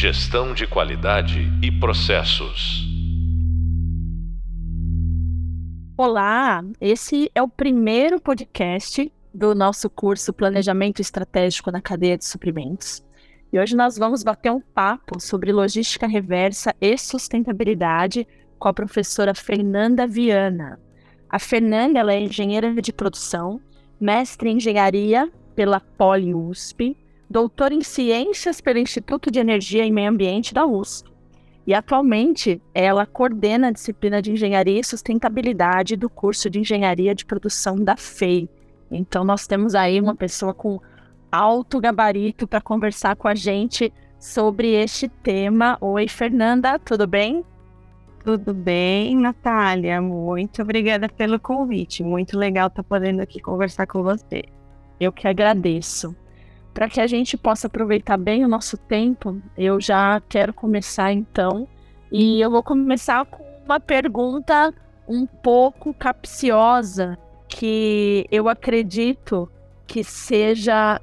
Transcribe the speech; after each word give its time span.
Gestão 0.00 0.54
de 0.54 0.66
qualidade 0.66 1.40
e 1.62 1.70
processos. 1.70 2.88
Olá, 5.94 6.64
esse 6.80 7.30
é 7.34 7.42
o 7.42 7.46
primeiro 7.46 8.18
podcast 8.18 9.12
do 9.34 9.54
nosso 9.54 9.90
curso 9.90 10.32
Planejamento 10.32 11.02
Estratégico 11.02 11.70
na 11.70 11.82
Cadeia 11.82 12.16
de 12.16 12.24
Suprimentos. 12.24 13.04
E 13.52 13.60
hoje 13.60 13.76
nós 13.76 13.98
vamos 13.98 14.22
bater 14.22 14.50
um 14.50 14.62
papo 14.62 15.20
sobre 15.20 15.52
logística 15.52 16.06
reversa 16.06 16.74
e 16.80 16.96
sustentabilidade 16.96 18.26
com 18.58 18.68
a 18.68 18.72
professora 18.72 19.34
Fernanda 19.34 20.06
Viana. 20.06 20.80
A 21.28 21.38
Fernanda 21.38 22.10
é 22.10 22.20
engenheira 22.22 22.72
de 22.72 22.90
produção, 22.90 23.60
mestre 24.00 24.48
em 24.48 24.56
engenharia 24.56 25.30
pela 25.54 25.78
Poli 25.78 26.34
USP, 26.34 26.96
doutora 27.30 27.72
em 27.72 27.80
ciências 27.80 28.60
pelo 28.60 28.80
Instituto 28.80 29.30
de 29.30 29.38
Energia 29.38 29.86
e 29.86 29.92
Meio 29.92 30.10
Ambiente 30.10 30.52
da 30.52 30.66
USP. 30.66 31.08
E 31.64 31.72
atualmente 31.72 32.60
ela 32.74 33.06
coordena 33.06 33.68
a 33.68 33.70
disciplina 33.70 34.20
de 34.20 34.32
Engenharia 34.32 34.80
e 34.80 34.84
Sustentabilidade 34.84 35.94
do 35.94 36.10
curso 36.10 36.50
de 36.50 36.58
Engenharia 36.58 37.14
de 37.14 37.24
Produção 37.24 37.76
da 37.76 37.96
FEI. 37.96 38.48
Então 38.90 39.22
nós 39.22 39.46
temos 39.46 39.76
aí 39.76 40.00
uma 40.00 40.16
pessoa 40.16 40.52
com 40.52 40.80
alto 41.30 41.80
gabarito 41.80 42.48
para 42.48 42.60
conversar 42.60 43.14
com 43.14 43.28
a 43.28 43.34
gente 43.36 43.92
sobre 44.18 44.72
este 44.74 45.08
tema. 45.08 45.78
Oi, 45.80 46.08
Fernanda, 46.08 46.80
tudo 46.80 47.06
bem? 47.06 47.44
Tudo 48.24 48.52
bem, 48.52 49.16
Natália? 49.16 50.02
Muito 50.02 50.62
obrigada 50.62 51.08
pelo 51.08 51.38
convite. 51.38 52.02
Muito 52.02 52.36
legal 52.36 52.66
estar 52.66 52.82
podendo 52.82 53.22
aqui 53.22 53.40
conversar 53.40 53.86
com 53.86 54.02
você. 54.02 54.42
Eu 54.98 55.12
que 55.12 55.28
agradeço. 55.28 56.14
Para 56.72 56.88
que 56.88 57.00
a 57.00 57.06
gente 57.06 57.36
possa 57.36 57.66
aproveitar 57.66 58.16
bem 58.16 58.44
o 58.44 58.48
nosso 58.48 58.76
tempo, 58.76 59.40
eu 59.56 59.80
já 59.80 60.20
quero 60.28 60.52
começar 60.52 61.12
então. 61.12 61.66
E 62.12 62.40
eu 62.40 62.50
vou 62.50 62.62
começar 62.62 63.24
com 63.26 63.44
uma 63.64 63.80
pergunta 63.80 64.72
um 65.06 65.26
pouco 65.26 65.92
capciosa, 65.92 67.18
que 67.48 68.26
eu 68.30 68.48
acredito 68.48 69.50
que 69.86 70.04
seja 70.04 71.00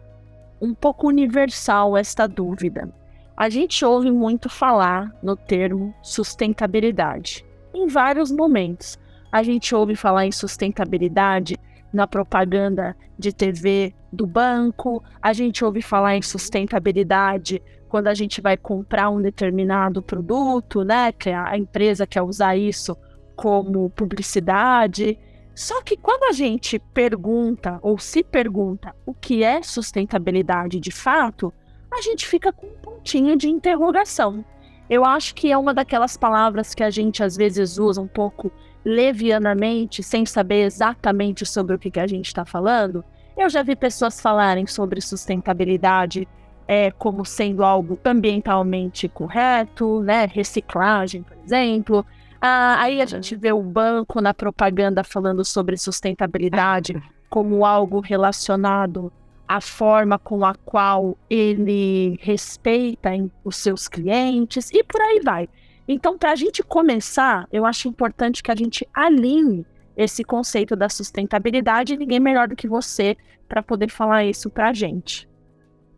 um 0.62 0.74
pouco 0.74 1.08
universal 1.08 1.98
esta 1.98 2.28
dúvida. 2.28 2.90
A 3.36 3.50
gente 3.50 3.86
ouve 3.86 4.10
muito 4.10 4.50
falar 4.50 5.14
no 5.22 5.36
termo 5.36 5.94
sustentabilidade 6.02 7.46
em 7.74 7.88
vários 7.88 8.32
momentos. 8.32 8.98
A 9.32 9.44
gente 9.44 9.76
ouve 9.76 9.96
falar 9.96 10.26
em 10.26 10.32
sustentabilidade 10.32 11.56
na 11.92 12.08
propaganda 12.08 12.96
de 13.18 13.34
TV 13.34 13.94
do 14.12 14.28
banco, 14.28 15.04
a 15.22 15.34
gente 15.34 15.64
ouve 15.64 15.82
falar 15.82 16.16
em 16.16 16.22
sustentabilidade 16.22 17.62
quando 17.88 18.08
a 18.08 18.14
gente 18.14 18.42
vai 18.42 18.58
comprar 18.58 19.10
um 19.10 19.22
determinado 19.22 20.02
produto, 20.02 20.84
né? 20.84 21.12
Que 21.12 21.30
a 21.30 21.58
empresa 21.58 22.06
quer 22.06 22.22
usar 22.22 22.56
isso 22.56 22.96
como 23.36 23.90
publicidade. 23.90 25.18
Só 25.56 25.82
que 25.82 25.98
quando 25.98 26.24
a 26.26 26.32
gente 26.34 26.78
pergunta 26.78 27.80
ou 27.82 27.98
se 27.98 28.24
pergunta 28.24 28.96
o 29.06 29.14
que 29.14 29.44
é 29.44 29.64
sustentabilidade 29.64 30.80
de 30.80 30.92
fato, 30.92 31.54
a 31.92 32.02
gente 32.02 32.28
fica 32.28 32.52
com 32.52 32.68
um 32.68 32.76
pontinho 32.82 33.36
de 33.36 33.50
interrogação. 33.50 34.46
Eu 34.90 35.04
acho 35.04 35.34
que 35.36 35.52
é 35.52 35.58
uma 35.58 35.74
daquelas 35.74 36.16
palavras 36.16 36.74
que 36.74 36.84
a 36.84 36.90
gente 36.90 37.24
às 37.24 37.36
vezes 37.36 37.78
usa 37.78 38.02
um 38.02 38.08
pouco 38.08 38.52
levianamente, 38.88 40.02
sem 40.02 40.26
saber 40.26 40.62
exatamente 40.62 41.46
sobre 41.46 41.76
o 41.76 41.80
que, 41.80 41.92
que 41.92 42.00
a 42.00 42.08
gente 42.08 42.28
está 42.28 42.46
falando. 42.46 43.04
Eu 43.38 43.50
já 43.50 43.62
vi 43.62 43.76
pessoas 43.76 44.22
falarem 44.22 44.66
sobre 44.66 45.02
sustentabilidade 45.02 46.26
é, 46.66 46.90
como 46.92 47.26
sendo 47.26 47.66
algo 47.66 48.00
ambientalmente 48.06 49.10
correto, 49.10 50.02
né? 50.04 50.26
Reciclagem, 50.32 51.22
por 51.22 51.36
exemplo. 51.44 52.06
Ah, 52.40 52.78
aí 52.80 53.02
a 53.02 53.06
gente 53.06 53.36
vê 53.36 53.52
o 53.52 53.62
banco 53.62 54.22
na 54.22 54.34
propaganda 54.34 55.04
falando 55.04 55.44
sobre 55.44 55.76
sustentabilidade 55.76 56.96
como 57.30 57.66
algo 57.66 58.00
relacionado 58.00 59.12
à 59.46 59.60
forma 59.60 60.18
com 60.18 60.46
a 60.46 60.56
qual 60.56 61.18
ele 61.30 62.18
respeita 62.22 63.10
os 63.44 63.58
seus 63.58 63.90
clientes 63.90 64.72
e 64.72 64.82
por 64.82 65.02
aí 65.02 65.20
vai. 65.22 65.50
Então, 65.88 66.18
para 66.18 66.32
a 66.32 66.36
gente 66.36 66.62
começar, 66.62 67.48
eu 67.52 67.66
acho 67.66 67.88
importante 67.88 68.44
que 68.44 68.52
a 68.52 68.56
gente 68.56 68.88
alinhe 68.94 69.66
esse 69.96 70.24
conceito 70.24 70.76
da 70.76 70.90
sustentabilidade 70.90 71.94
e 71.94 71.98
ninguém 71.98 72.20
melhor 72.20 72.48
do 72.48 72.56
que 72.56 72.68
você 72.68 73.16
para 73.48 73.64
poder 73.64 73.90
falar 73.90 74.26
isso 74.26 74.50
para 74.50 74.70
a 74.70 74.74
gente. 74.74 75.28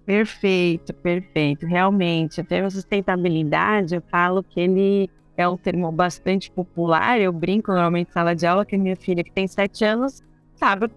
Perfeito, 0.06 0.94
perfeito. 0.94 1.66
Realmente, 1.66 2.40
o 2.42 2.44
termo 2.44 2.70
sustentabilidade, 2.72 3.96
eu 3.96 4.02
falo 4.10 4.44
que 4.44 4.60
ele 4.60 5.10
é 5.36 5.48
um 5.48 5.58
termo 5.58 5.92
bastante 5.92 6.52
popular. 6.52 7.20
Eu 7.20 7.32
brinco 7.32 7.72
normalmente 7.72 8.10
em 8.10 8.14
sala 8.14 8.36
de 8.36 8.46
aula 8.46 8.66
que 8.66 8.78
minha 8.78 8.96
filha, 8.96 9.24
que 9.24 9.32
tem 9.32 9.48
sete 9.48 9.86
anos, 9.86 10.24
sabe, 10.56 10.90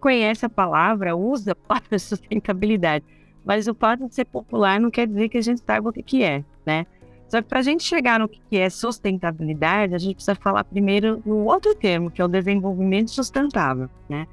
conhece 0.00 0.46
a 0.46 0.48
palavra, 0.48 1.16
usa 1.16 1.52
a 1.52 1.54
palavra 1.54 1.98
sustentabilidade. 1.98 3.04
Mas 3.44 3.68
o 3.68 3.74
fato 3.74 4.08
de 4.08 4.14
ser 4.14 4.24
popular 4.24 4.80
não 4.80 4.90
quer 4.90 5.06
dizer 5.06 5.28
que 5.28 5.38
a 5.38 5.42
gente 5.42 5.62
saiba 5.64 5.90
o 5.90 5.92
que, 5.92 6.02
que 6.02 6.22
é, 6.22 6.44
né? 6.64 6.86
Só 7.28 7.42
que 7.42 7.48
para 7.48 7.58
a 7.58 7.62
gente 7.62 7.82
chegar 7.82 8.20
no 8.20 8.28
que 8.28 8.40
é 8.56 8.70
sustentabilidade, 8.70 9.94
a 9.94 9.98
gente 9.98 10.14
precisa 10.14 10.34
falar 10.36 10.62
primeiro 10.64 11.22
no 11.26 11.44
outro 11.44 11.74
termo, 11.74 12.10
que 12.10 12.22
é 12.22 12.24
o 12.24 12.28
desenvolvimento 12.28 13.10
sustentável, 13.10 13.88
né? 14.08 14.26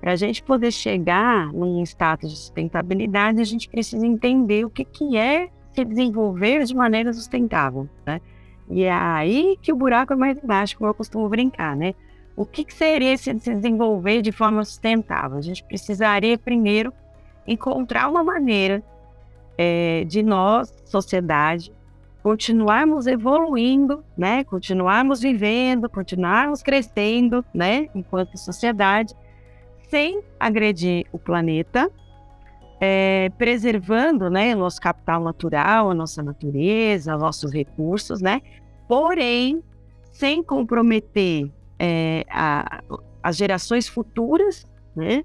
Para 0.00 0.12
a 0.12 0.16
gente 0.16 0.42
poder 0.42 0.70
chegar 0.70 1.50
num 1.52 1.82
status 1.82 2.30
de 2.30 2.36
sustentabilidade, 2.36 3.40
a 3.40 3.44
gente 3.44 3.68
precisa 3.68 4.06
entender 4.06 4.66
o 4.66 4.70
que, 4.70 4.84
que 4.84 5.16
é 5.16 5.48
se 5.72 5.84
desenvolver 5.84 6.62
de 6.64 6.74
maneira 6.74 7.12
sustentável, 7.12 7.88
né? 8.04 8.20
E 8.68 8.84
é 8.84 8.92
aí 8.92 9.58
que 9.62 9.72
o 9.72 9.76
buraco 9.76 10.12
é 10.12 10.16
mais 10.16 10.38
baixo, 10.40 10.76
como 10.76 10.90
eu 10.90 10.94
costumo 10.94 11.28
brincar, 11.28 11.74
né? 11.74 11.94
O 12.36 12.44
que, 12.44 12.64
que 12.64 12.74
seria 12.74 13.16
se 13.16 13.32
desenvolver 13.32 14.20
de 14.20 14.32
forma 14.32 14.64
sustentável? 14.64 15.38
A 15.38 15.42
gente 15.42 15.64
precisaria 15.64 16.36
primeiro 16.36 16.92
encontrar 17.46 18.08
uma 18.08 18.24
maneira 18.24 18.82
é, 19.56 20.04
de 20.04 20.22
nós, 20.22 20.74
sociedade, 20.84 21.72
continuarmos 22.24 23.06
evoluindo, 23.06 24.02
né? 24.16 24.44
Continuarmos 24.44 25.20
vivendo, 25.20 25.90
continuarmos 25.90 26.62
crescendo, 26.62 27.44
né? 27.52 27.90
Enquanto 27.94 28.38
sociedade, 28.38 29.14
sem 29.90 30.22
agredir 30.40 31.04
o 31.12 31.18
planeta, 31.18 31.92
é, 32.80 33.30
preservando, 33.36 34.30
né? 34.30 34.54
Nosso 34.54 34.80
capital 34.80 35.22
natural, 35.22 35.90
a 35.90 35.94
nossa 35.94 36.22
natureza, 36.22 37.14
nossos 37.18 37.52
recursos, 37.52 38.22
né? 38.22 38.40
Porém, 38.88 39.62
sem 40.10 40.42
comprometer 40.42 41.52
é, 41.78 42.24
a, 42.30 42.82
as 43.22 43.36
gerações 43.36 43.86
futuras, 43.86 44.66
né? 44.96 45.22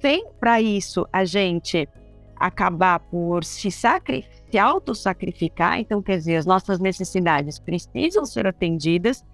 Sem 0.00 0.26
para 0.40 0.60
isso 0.60 1.06
a 1.12 1.24
gente 1.24 1.88
acabar 2.34 2.98
por 2.98 3.44
se 3.44 3.70
sacrificar 3.70 4.41
se 4.52 4.58
autossacrificar, 4.58 5.80
então 5.80 6.02
quer 6.02 6.18
dizer, 6.18 6.36
as 6.36 6.44
nossas 6.44 6.78
necessidades 6.78 7.58
precisam 7.58 8.26
ser 8.26 8.46
atendidas, 8.46 9.24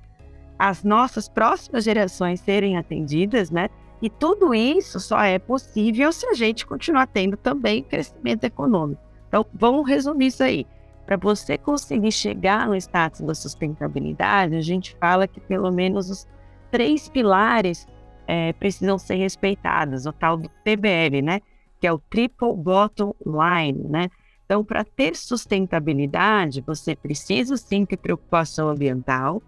as 0.57 0.85
nossas 0.85 1.29
próximas 1.29 1.83
gerações 1.83 2.41
serem 2.41 2.77
atendidas, 2.77 3.51
né? 3.51 3.69
E 4.01 4.09
tudo 4.09 4.55
isso 4.55 5.01
só 5.01 5.21
é 5.21 5.41
possível 5.41 6.13
se 6.13 6.25
a 6.27 6.35
gente 6.35 6.65
continuar 6.65 7.09
tendo 7.09 7.37
também 7.37 7.83
crescimento 7.83 8.45
econômico. 8.45 9.03
Então, 9.27 9.45
vamos 9.53 9.89
resumir 9.89 10.27
isso 10.27 10.43
aí. 10.45 10.65
Para 11.05 11.17
você 11.17 11.59
conseguir 11.59 12.13
chegar 12.13 12.69
no 12.69 12.77
status 12.77 13.21
da 13.21 13.35
sustentabilidade, 13.35 14.55
a 14.55 14.61
gente 14.61 14.97
fala 15.01 15.27
que 15.27 15.41
pelo 15.41 15.73
menos 15.73 16.11
os 16.11 16.29
três 16.71 17.09
pilares 17.09 17.89
é, 18.27 18.53
precisam 18.53 18.99
ser 18.99 19.17
respeitados, 19.17 20.07
o 20.07 20.13
tal 20.13 20.37
do 20.37 20.49
TBL, 20.63 21.23
né? 21.25 21.41
Que 21.81 21.89
é 21.89 21.93
o 21.93 21.99
Triple 21.99 22.55
Bottom 22.57 23.15
Line, 23.27 23.89
né? 23.89 24.09
Então, 24.49 24.65
para 24.65 24.83
ter 24.83 25.15
sustentabilidade, 25.15 26.63
você 26.63 26.97
precisa 26.97 27.55
sim 27.59 27.85
ter 27.85 27.99
preocupação 27.99 28.71
ambiental, 28.71 29.43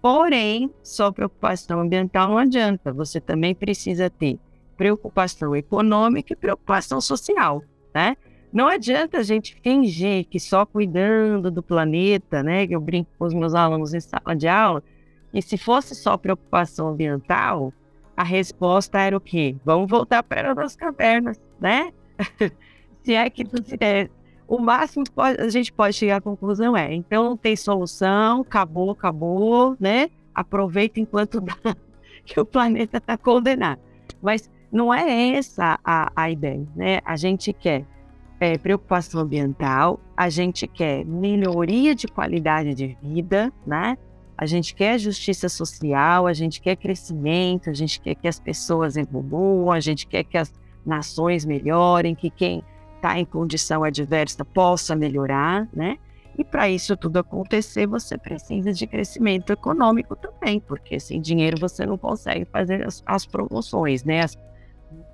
porém, 0.00 0.70
só 0.82 1.12
preocupação 1.12 1.78
ambiental 1.80 2.30
não 2.30 2.38
adianta, 2.38 2.90
você 2.90 3.20
também 3.20 3.54
precisa 3.54 4.08
ter 4.08 4.38
preocupação 4.74 5.54
econômica 5.54 6.32
e 6.32 6.36
preocupação 6.36 7.02
social, 7.02 7.62
né? 7.94 8.16
Não 8.50 8.66
adianta 8.66 9.18
a 9.18 9.22
gente 9.22 9.60
fingir 9.62 10.24
que 10.24 10.40
só 10.40 10.64
cuidando 10.64 11.50
do 11.50 11.62
planeta, 11.62 12.42
né? 12.42 12.66
Que 12.66 12.74
eu 12.74 12.80
brinco 12.80 13.10
com 13.18 13.26
os 13.26 13.34
meus 13.34 13.54
alunos 13.54 13.92
em 13.92 14.00
sala 14.00 14.34
de 14.34 14.48
aula, 14.48 14.82
e 15.34 15.42
se 15.42 15.58
fosse 15.58 15.94
só 15.94 16.16
preocupação 16.16 16.88
ambiental, 16.88 17.74
a 18.16 18.24
resposta 18.24 18.98
era 18.98 19.14
o 19.14 19.20
quê? 19.20 19.54
Vamos 19.66 19.90
voltar 19.90 20.22
para 20.22 20.54
as 20.64 20.74
cavernas, 20.74 21.38
né? 21.60 21.92
se 23.04 23.12
é 23.12 23.28
que 23.28 23.44
o 24.48 24.58
máximo 24.58 25.04
que 25.04 25.12
a 25.16 25.48
gente 25.48 25.72
pode 25.72 25.96
chegar 25.96 26.16
à 26.16 26.20
conclusão 26.20 26.76
é, 26.76 26.94
então 26.94 27.24
não 27.24 27.36
tem 27.36 27.56
solução, 27.56 28.42
acabou, 28.42 28.90
acabou, 28.92 29.76
né? 29.80 30.08
Aproveita 30.34 31.00
enquanto 31.00 31.40
dá, 31.40 31.56
que 32.24 32.38
o 32.38 32.44
planeta 32.44 32.98
está 32.98 33.16
condenado. 33.16 33.80
Mas 34.22 34.50
não 34.70 34.92
é 34.92 35.36
essa 35.36 35.78
a, 35.84 36.12
a 36.14 36.30
ideia, 36.30 36.66
né? 36.76 37.00
A 37.04 37.16
gente 37.16 37.52
quer 37.52 37.84
é, 38.38 38.56
preocupação 38.58 39.20
ambiental, 39.20 39.98
a 40.16 40.28
gente 40.28 40.66
quer 40.66 41.04
melhoria 41.04 41.94
de 41.94 42.06
qualidade 42.06 42.74
de 42.74 42.96
vida, 43.02 43.52
né? 43.66 43.96
A 44.38 44.44
gente 44.44 44.74
quer 44.74 44.98
justiça 44.98 45.48
social, 45.48 46.26
a 46.26 46.32
gente 46.34 46.60
quer 46.60 46.76
crescimento, 46.76 47.70
a 47.70 47.72
gente 47.72 47.98
quer 48.00 48.14
que 48.14 48.28
as 48.28 48.38
pessoas 48.38 48.96
evoluam, 48.96 49.72
a 49.72 49.80
gente 49.80 50.06
quer 50.06 50.24
que 50.24 50.36
as 50.36 50.52
nações 50.84 51.44
melhorem, 51.44 52.14
que 52.14 52.28
quem 52.28 52.62
está 53.06 53.18
em 53.18 53.24
condição 53.24 53.84
adversa 53.84 54.44
possa 54.44 54.96
melhorar, 54.96 55.68
né? 55.72 55.98
E 56.36 56.44
para 56.44 56.68
isso 56.68 56.96
tudo 56.96 57.18
acontecer, 57.18 57.86
você 57.86 58.18
precisa 58.18 58.72
de 58.72 58.86
crescimento 58.86 59.52
econômico 59.52 60.14
também, 60.14 60.60
porque 60.60 61.00
sem 61.00 61.20
dinheiro 61.20 61.58
você 61.58 61.86
não 61.86 61.96
consegue 61.96 62.44
fazer 62.44 62.86
as, 62.86 63.02
as 63.06 63.24
promoções, 63.24 64.04
né? 64.04 64.22
As, 64.22 64.36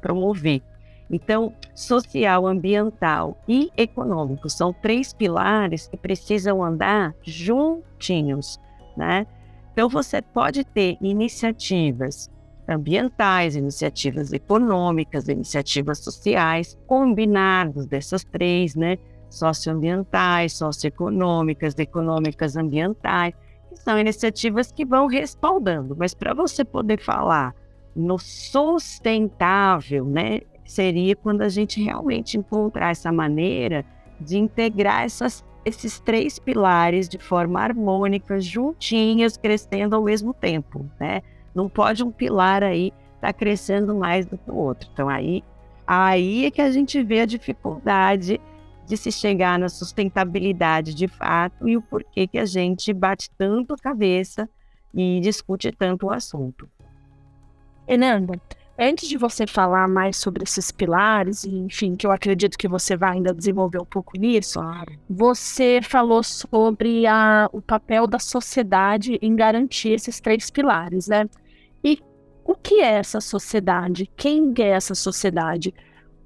promover. 0.00 0.62
Então, 1.10 1.54
social, 1.74 2.46
ambiental 2.46 3.38
e 3.46 3.70
econômico 3.76 4.48
são 4.48 4.72
três 4.72 5.12
pilares 5.12 5.86
que 5.86 5.96
precisam 5.96 6.64
andar 6.64 7.14
juntinhos, 7.22 8.58
né? 8.96 9.26
Então, 9.72 9.88
você 9.88 10.20
pode 10.20 10.64
ter 10.64 10.96
iniciativas 11.00 12.30
ambientais, 12.68 13.56
iniciativas 13.56 14.32
econômicas, 14.32 15.28
iniciativas 15.28 15.98
sociais, 15.98 16.78
combinados 16.86 17.86
dessas 17.86 18.24
três, 18.24 18.74
né? 18.74 18.98
Socioambientais, 19.28 20.52
socioeconômicas, 20.52 21.78
econômicas, 21.78 22.56
ambientais, 22.56 23.34
que 23.68 23.76
são 23.76 23.98
iniciativas 23.98 24.70
que 24.70 24.84
vão 24.84 25.06
respaldando. 25.06 25.96
Mas 25.98 26.14
para 26.14 26.34
você 26.34 26.64
poder 26.64 27.00
falar 27.00 27.54
no 27.96 28.18
sustentável, 28.18 30.04
né? 30.04 30.40
seria 30.72 31.14
quando 31.14 31.42
a 31.42 31.48
gente 31.48 31.82
realmente 31.82 32.38
encontrar 32.38 32.90
essa 32.90 33.12
maneira 33.12 33.84
de 34.20 34.38
integrar 34.38 35.02
essas, 35.02 35.44
esses 35.64 36.00
três 36.00 36.38
pilares 36.38 37.08
de 37.08 37.18
forma 37.18 37.60
harmônica, 37.60 38.40
juntinhas, 38.40 39.36
crescendo 39.36 39.94
ao 39.94 40.02
mesmo 40.02 40.32
tempo, 40.32 40.88
né? 40.98 41.22
Não 41.54 41.68
pode 41.68 42.02
um 42.02 42.10
pilar 42.10 42.62
aí 42.62 42.92
estar 43.16 43.28
tá 43.28 43.32
crescendo 43.32 43.94
mais 43.94 44.26
do 44.26 44.38
que 44.38 44.50
o 44.50 44.54
outro. 44.54 44.88
Então 44.92 45.08
aí, 45.08 45.42
aí 45.86 46.46
é 46.46 46.50
que 46.50 46.60
a 46.60 46.70
gente 46.70 47.02
vê 47.02 47.20
a 47.20 47.26
dificuldade 47.26 48.40
de 48.86 48.96
se 48.96 49.12
chegar 49.12 49.58
na 49.58 49.68
sustentabilidade 49.68 50.94
de 50.94 51.08
fato 51.08 51.68
e 51.68 51.76
o 51.76 51.82
porquê 51.82 52.26
que 52.26 52.38
a 52.38 52.44
gente 52.44 52.92
bate 52.92 53.30
tanto 53.38 53.74
a 53.74 53.78
cabeça 53.78 54.48
e 54.92 55.20
discute 55.20 55.70
tanto 55.72 56.06
o 56.06 56.10
assunto. 56.10 56.68
Fernanda, 57.86 58.40
Antes 58.78 59.06
de 59.06 59.18
você 59.18 59.46
falar 59.46 59.86
mais 59.86 60.16
sobre 60.16 60.42
esses 60.44 60.72
pilares, 60.72 61.44
enfim, 61.44 61.94
que 61.94 62.06
eu 62.06 62.10
acredito 62.10 62.56
que 62.56 62.66
você 62.66 62.96
vai 62.96 63.12
ainda 63.12 63.34
desenvolver 63.34 63.78
um 63.78 63.84
pouco 63.84 64.18
nisso, 64.18 64.58
claro. 64.58 64.98
você 65.08 65.80
falou 65.82 66.22
sobre 66.22 67.06
a, 67.06 67.50
o 67.52 67.60
papel 67.60 68.06
da 68.06 68.18
sociedade 68.18 69.18
em 69.20 69.36
garantir 69.36 69.90
esses 69.90 70.20
três 70.20 70.50
pilares, 70.50 71.06
né? 71.06 71.28
O 72.44 72.54
que 72.54 72.80
é 72.80 72.92
essa 72.92 73.20
sociedade? 73.20 74.10
Quem 74.16 74.52
é 74.58 74.68
essa 74.68 74.94
sociedade? 74.94 75.72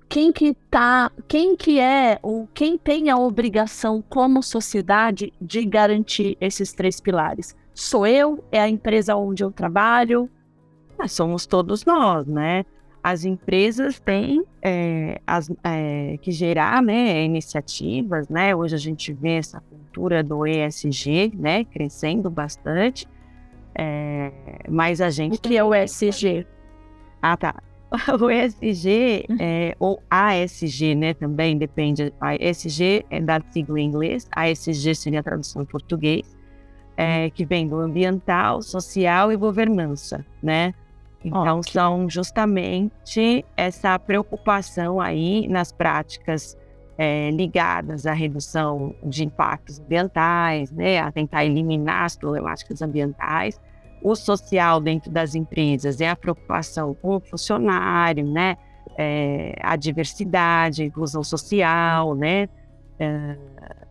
Quem 0.09 0.33
que 0.33 0.55
tá, 0.71 1.11
quem 1.27 1.57
que 1.57 1.81
é 1.81 2.19
ou 2.23 2.49
quem 2.55 2.79
tem 2.79 3.11
a 3.11 3.17
obrigação 3.17 4.03
como 4.09 4.43
sociedade 4.43 5.33
de 5.41 5.65
garantir 5.65 6.37
esses 6.41 6.73
três 6.73 7.01
pilares? 7.01 7.57
Sou 7.75 8.07
eu? 8.07 8.43
É 8.51 8.61
a 8.61 8.69
empresa 8.69 9.17
onde 9.17 9.43
eu 9.43 9.51
trabalho? 9.51 10.31
Ah, 10.99 11.09
somos 11.09 11.45
todos 11.45 11.85
nós, 11.85 12.27
né? 12.27 12.65
As 13.03 13.25
empresas 13.25 14.01
têm 14.01 14.43
é, 14.63 15.21
as, 15.27 15.51
é, 15.63 16.17
que 16.23 16.33
gerar 16.33 16.83
né, 16.83 17.23
iniciativas, 17.25 18.29
né? 18.29 18.55
Hoje 18.55 18.75
a 18.75 18.79
gente 18.79 19.13
vê 19.13 19.37
essa 19.37 19.61
cultura 19.61 20.23
do 20.23 20.47
ESG, 20.47 21.33
né? 21.37 21.65
Crescendo 21.65 22.31
bastante. 22.31 23.07
É, 23.79 24.33
mas 24.69 25.01
a 25.01 25.11
gente... 25.11 25.37
O 25.37 25.41
que 25.41 25.57
é 25.57 25.65
o 25.65 25.75
ESG? 25.75 26.47
Ah, 27.21 27.37
tá. 27.37 27.55
O 28.21 28.31
ESG, 28.31 29.27
é, 29.39 29.77
ou 29.79 30.03
ASG, 30.11 30.95
né, 30.95 31.15
também 31.15 31.57
depende. 31.57 32.13
A 32.21 32.35
ESG 32.35 33.07
é 33.11 33.21
da 33.21 33.41
sigla 33.51 33.79
em 33.79 33.85
inglês, 33.85 34.29
ASG 34.33 34.95
seria 34.95 35.21
a 35.21 35.23
tradução 35.23 35.63
em 35.63 35.65
português, 35.67 36.37
é, 36.97 37.31
que 37.31 37.45
vem 37.45 37.69
do 37.69 37.77
ambiental, 37.77 38.63
social 38.63 39.31
e 39.31 39.37
governança, 39.37 40.25
né? 40.43 40.75
Então, 41.25 41.59
okay. 41.59 41.73
são 41.73 42.09
justamente 42.09 43.45
essa 43.57 43.99
preocupação 43.99 45.01
aí 45.01 45.49
nas 45.49 45.73
práticas 45.73 46.57
é, 46.97 47.31
ligadas 47.31 48.07
à 48.07 48.13
redução 48.13 48.95
de 49.03 49.25
impactos 49.25 49.81
ambientais, 49.81 50.71
né, 50.71 51.01
a 51.01 51.11
tentar 51.11 51.45
eliminar 51.45 52.05
as 52.05 52.17
problemáticas 52.17 52.81
ambientais. 52.81 53.61
O 54.03 54.15
social 54.15 54.81
dentro 54.81 55.11
das 55.11 55.35
empresas 55.35 56.01
é 56.01 56.09
a 56.09 56.17
preocupação 56.17 56.95
com 56.95 57.17
o 57.17 57.21
funcionário, 57.21 58.27
né, 58.27 58.57
é, 58.97 59.57
a 59.61 59.77
diversidade, 59.77 60.83
a 60.83 60.87
inclusão 60.87 61.23
social, 61.25 62.15
né, 62.15 62.49
é, 62.99 63.37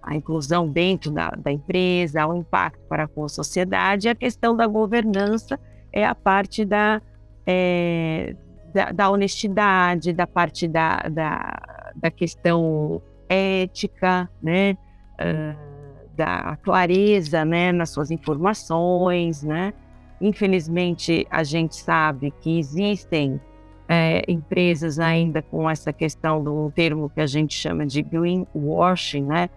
a 0.02 0.16
inclusão 0.16 0.68
dentro 0.68 1.12
da, 1.12 1.30
da 1.32 1.52
empresa, 1.52 2.26
o 2.28 2.36
impacto 2.36 2.80
para 2.88 3.08
com 3.08 3.26
a 3.26 3.30
sociedade, 3.30 4.08
a 4.08 4.16
questão 4.16 4.56
da 4.56 4.68
governança 4.68 5.60
é 5.92 6.06
a 6.06 6.16
parte 6.16 6.64
da 6.64 7.02
é, 7.48 8.36
da, 8.74 8.92
da, 8.92 9.10
honestidade, 9.10 10.12
da 10.12 10.28
parte 10.28 10.68
da, 10.68 10.98
da, 11.10 11.92
da 11.96 12.12
questão 12.12 13.02
ética, 13.30 14.30
né? 14.42 14.78
Uh, 15.14 15.76
da 16.16 16.58
clareza 16.64 17.44
né, 17.44 17.72
nas 17.72 17.90
suas 17.90 18.10
informações, 18.10 19.44
né? 19.44 19.74
Infelizmente, 20.20 21.28
a 21.30 21.44
gente 21.44 21.76
sabe 21.76 22.32
que 22.42 22.58
existem 22.58 23.40
é, 23.88 24.24
empresas 24.28 25.00
ainda 25.00 25.42
com 25.42 25.70
essa 25.70 25.92
questão 25.94 26.44
do 26.44 26.72
termo 26.74 27.10
que 27.10 27.22
a 27.22 27.28
gente 27.28 27.54
chama 27.54 27.86
de 27.86 28.02
greenwashing, 28.02 29.24
né? 29.24 29.50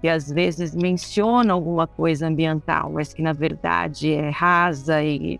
Que 0.00 0.08
às 0.08 0.30
vezes 0.30 0.74
menciona 0.74 1.52
alguma 1.52 1.86
coisa 1.86 2.26
ambiental, 2.26 2.90
mas 2.92 3.12
que 3.12 3.22
na 3.22 3.32
verdade 3.32 4.12
é 4.12 4.30
rasa 4.30 5.02
e 5.02 5.38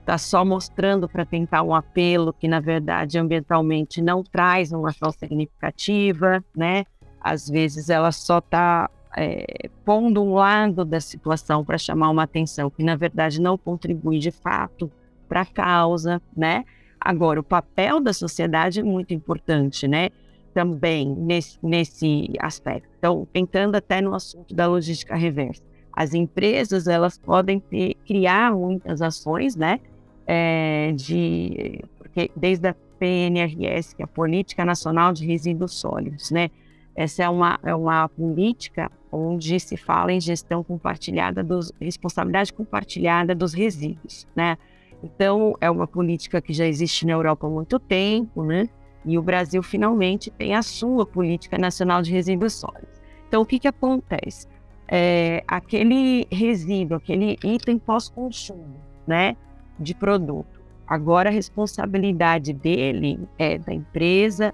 está 0.00 0.16
só 0.16 0.42
mostrando 0.44 1.06
para 1.06 1.24
tentar 1.26 1.62
um 1.62 1.74
apelo 1.74 2.32
que, 2.32 2.48
na 2.48 2.60
verdade, 2.60 3.18
ambientalmente 3.18 4.00
não 4.00 4.22
traz 4.22 4.72
uma 4.72 4.88
ação 4.88 5.12
significativa, 5.12 6.42
né? 6.56 6.84
Às 7.20 7.48
vezes 7.48 7.90
ela 7.90 8.10
só 8.10 8.38
está 8.38 8.88
é, 9.16 9.68
pondo 9.84 10.22
um 10.22 10.34
lado 10.34 10.84
da 10.84 11.00
situação 11.00 11.64
para 11.64 11.78
chamar 11.78 12.10
uma 12.10 12.22
atenção 12.22 12.70
que, 12.70 12.82
na 12.82 12.96
verdade, 12.96 13.40
não 13.40 13.56
contribui 13.56 14.18
de 14.18 14.30
fato 14.30 14.90
para 15.28 15.42
a 15.42 15.46
causa, 15.46 16.20
né? 16.36 16.64
Agora, 17.00 17.40
o 17.40 17.44
papel 17.44 18.00
da 18.00 18.12
sociedade 18.12 18.80
é 18.80 18.82
muito 18.82 19.14
importante, 19.14 19.86
né? 19.86 20.10
Também 20.52 21.14
nesse, 21.14 21.58
nesse 21.62 22.32
aspecto. 22.40 22.88
Então, 22.98 23.28
entrando 23.34 23.76
até 23.76 24.00
no 24.00 24.14
assunto 24.14 24.54
da 24.54 24.66
logística 24.66 25.14
reversa. 25.14 25.62
As 25.92 26.14
empresas, 26.14 26.86
elas 26.86 27.18
podem 27.18 27.60
ter, 27.60 27.94
criar 28.06 28.52
muitas 28.52 29.02
ações, 29.02 29.56
né? 29.56 29.80
é, 30.28 30.92
de 30.94 31.82
porque 31.96 32.30
desde 32.36 32.68
a 32.68 32.76
PNRS, 32.98 33.94
que 33.94 34.02
é 34.02 34.04
a 34.04 34.08
Política 34.08 34.64
Nacional 34.64 35.12
de 35.14 35.24
Resíduos 35.24 35.80
Sólidos, 35.80 36.30
né? 36.30 36.50
Essa 36.98 37.22
é 37.22 37.28
uma, 37.28 37.60
é 37.62 37.72
uma 37.72 38.08
política 38.08 38.90
onde 39.12 39.60
se 39.60 39.76
fala 39.76 40.12
em 40.12 40.20
gestão 40.20 40.64
compartilhada 40.64 41.44
dos 41.44 41.72
responsabilidade 41.80 42.52
compartilhada 42.52 43.36
dos 43.36 43.54
resíduos, 43.54 44.26
né? 44.34 44.58
Então 45.00 45.54
é 45.60 45.70
uma 45.70 45.86
política 45.86 46.42
que 46.42 46.52
já 46.52 46.66
existe 46.66 47.06
na 47.06 47.12
Europa 47.12 47.46
há 47.46 47.50
muito 47.50 47.78
tempo, 47.78 48.42
né? 48.42 48.68
E 49.04 49.16
o 49.16 49.22
Brasil 49.22 49.62
finalmente 49.62 50.28
tem 50.32 50.56
a 50.56 50.62
sua 50.62 51.06
política 51.06 51.56
nacional 51.56 52.02
de 52.02 52.10
resíduos 52.10 52.54
sólidos. 52.54 53.00
Então 53.28 53.42
o 53.42 53.46
que 53.46 53.60
que 53.60 53.68
acontece? 53.68 54.48
É, 54.88 55.44
aquele 55.46 56.26
resíduo, 56.32 56.96
aquele 56.96 57.38
item 57.44 57.78
pós-consumo, 57.78 58.74
né? 59.06 59.36
de 59.78 59.94
produto. 59.94 60.60
Agora 60.84 61.28
a 61.28 61.32
responsabilidade 61.32 62.52
dele 62.52 63.20
é 63.38 63.56
da 63.56 63.72
empresa, 63.72 64.52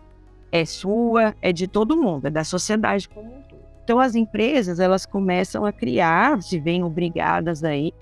é 0.55 0.65
sua, 0.65 1.35
é 1.43 1.53
de 1.53 1.67
todo 1.67 1.97
mundo, 1.97 2.29
é 2.29 2.31
da 2.31 2.45
sociedade 2.45 3.09
como 3.09 3.27
um 3.27 3.43
todo. 3.43 3.65
Então 3.83 3.99
as 3.99 4.15
empresas 4.15 4.79
elas 4.79 5.05
começam 5.05 5.67
a 5.67 5.73
criar, 5.73 6.41
se 6.41 6.61
veem 6.61 6.85
obrigadas 6.85 7.65
aí 7.65 7.93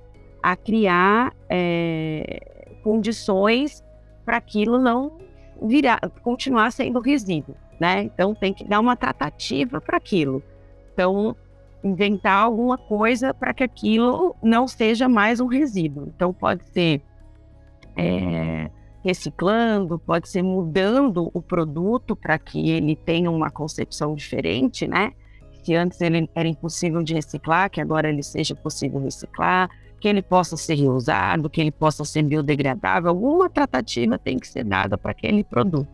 a 0.43 0.55
criar 0.55 1.33
é, 1.49 2.77
condições 2.85 3.83
para 4.23 4.37
aquilo 4.37 4.79
não 4.79 5.17
virar, 5.63 5.99
continuar 6.23 6.71
sendo 6.73 7.01
resíduo, 7.01 7.57
né? 7.81 8.03
Então 8.03 8.35
tem 8.35 8.53
que 8.53 8.65
dar 8.65 8.81
uma 8.81 8.97
tratativa 8.97 9.81
para 9.81 9.97
aquilo. 9.97 10.43
Então 10.93 11.35
inventar 11.83 12.45
alguma 12.45 12.77
coisa 12.77 13.33
para 13.33 13.55
que 13.55 13.65
aquilo 13.65 14.37
não 14.43 14.69
seja 14.69 15.09
mais 15.09 15.41
um 15.41 15.47
resíduo. 15.47 16.13
Então 16.15 16.35
pode 16.35 16.69
ser 16.69 17.01
é, 17.97 18.71
reciclando, 19.05 19.99
pode 19.99 20.29
ser 20.29 20.43
mudando 20.43 21.31
o 21.35 21.43
produto 21.43 22.15
para 22.15 22.39
que 22.39 22.71
ele 22.71 22.95
tenha 22.95 23.31
uma 23.31 23.51
concepção 23.51 24.15
diferente, 24.15 24.87
né? 24.87 25.13
Que 25.65 25.75
antes 25.75 26.01
ele 26.01 26.29
era 26.35 26.49
impossível 26.49 27.03
de 27.03 27.15
reciclar, 27.15 27.71
que 27.71 27.81
agora 27.81 28.09
ele 28.09 28.23
seja 28.23 28.55
possível 28.55 29.01
reciclar, 29.01 29.69
que 30.01 30.09
ele 30.09 30.23
possa 30.23 30.57
ser 30.57 30.75
reusado, 30.75 31.49
que 31.49 31.61
ele 31.61 31.71
possa 31.71 32.05
ser 32.05 32.23
biodegradável. 32.23 33.11
Alguma 33.11 33.49
tratativa 33.49 34.19
tem 34.19 34.39
que 34.39 34.49
ser 34.49 34.65
dada 34.65 34.99
para 34.99 35.13
aquele 35.13 35.45
produto. 35.45 35.89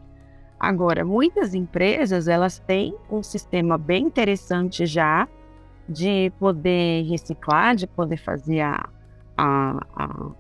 Agora, 0.58 1.04
muitas 1.04 1.54
empresas 1.54 2.26
elas 2.26 2.58
têm 2.58 2.94
um 3.10 3.22
sistema 3.22 3.78
bem 3.78 4.06
interessante 4.06 4.86
já 4.86 5.28
de 5.88 6.32
poder 6.38 7.04
reciclar, 7.04 7.76
de 7.76 7.86
poder 7.86 8.16
fazer 8.16 8.60
a, 8.60 8.88
a, 9.36 9.86
a, 9.94 10.30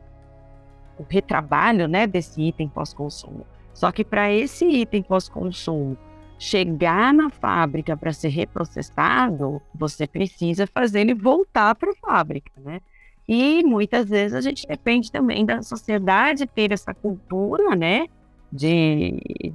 o 0.98 1.04
retrabalho 1.08 1.86
né, 1.86 2.06
desse 2.06 2.40
item 2.40 2.68
pós-consumo. 2.68 3.46
Só 3.72 3.92
que 3.92 4.04
para 4.04 4.32
esse 4.32 4.64
item 4.66 5.02
pós-consumo 5.02 5.96
chegar 6.38 7.12
na 7.12 7.30
fábrica 7.30 7.96
para 7.96 8.12
ser 8.12 8.28
reprocessado, 8.28 9.60
você 9.74 10.06
precisa 10.06 10.66
fazer 10.66 11.00
ele 11.00 11.14
voltar 11.14 11.74
para 11.74 11.90
a 11.90 11.94
fábrica, 11.94 12.50
né? 12.56 12.80
E 13.26 13.62
muitas 13.62 14.08
vezes 14.08 14.34
a 14.34 14.40
gente 14.40 14.66
depende 14.66 15.12
também 15.12 15.44
da 15.44 15.62
sociedade 15.62 16.46
ter 16.46 16.72
essa 16.72 16.94
cultura, 16.94 17.76
né, 17.76 18.06
de 18.50 19.52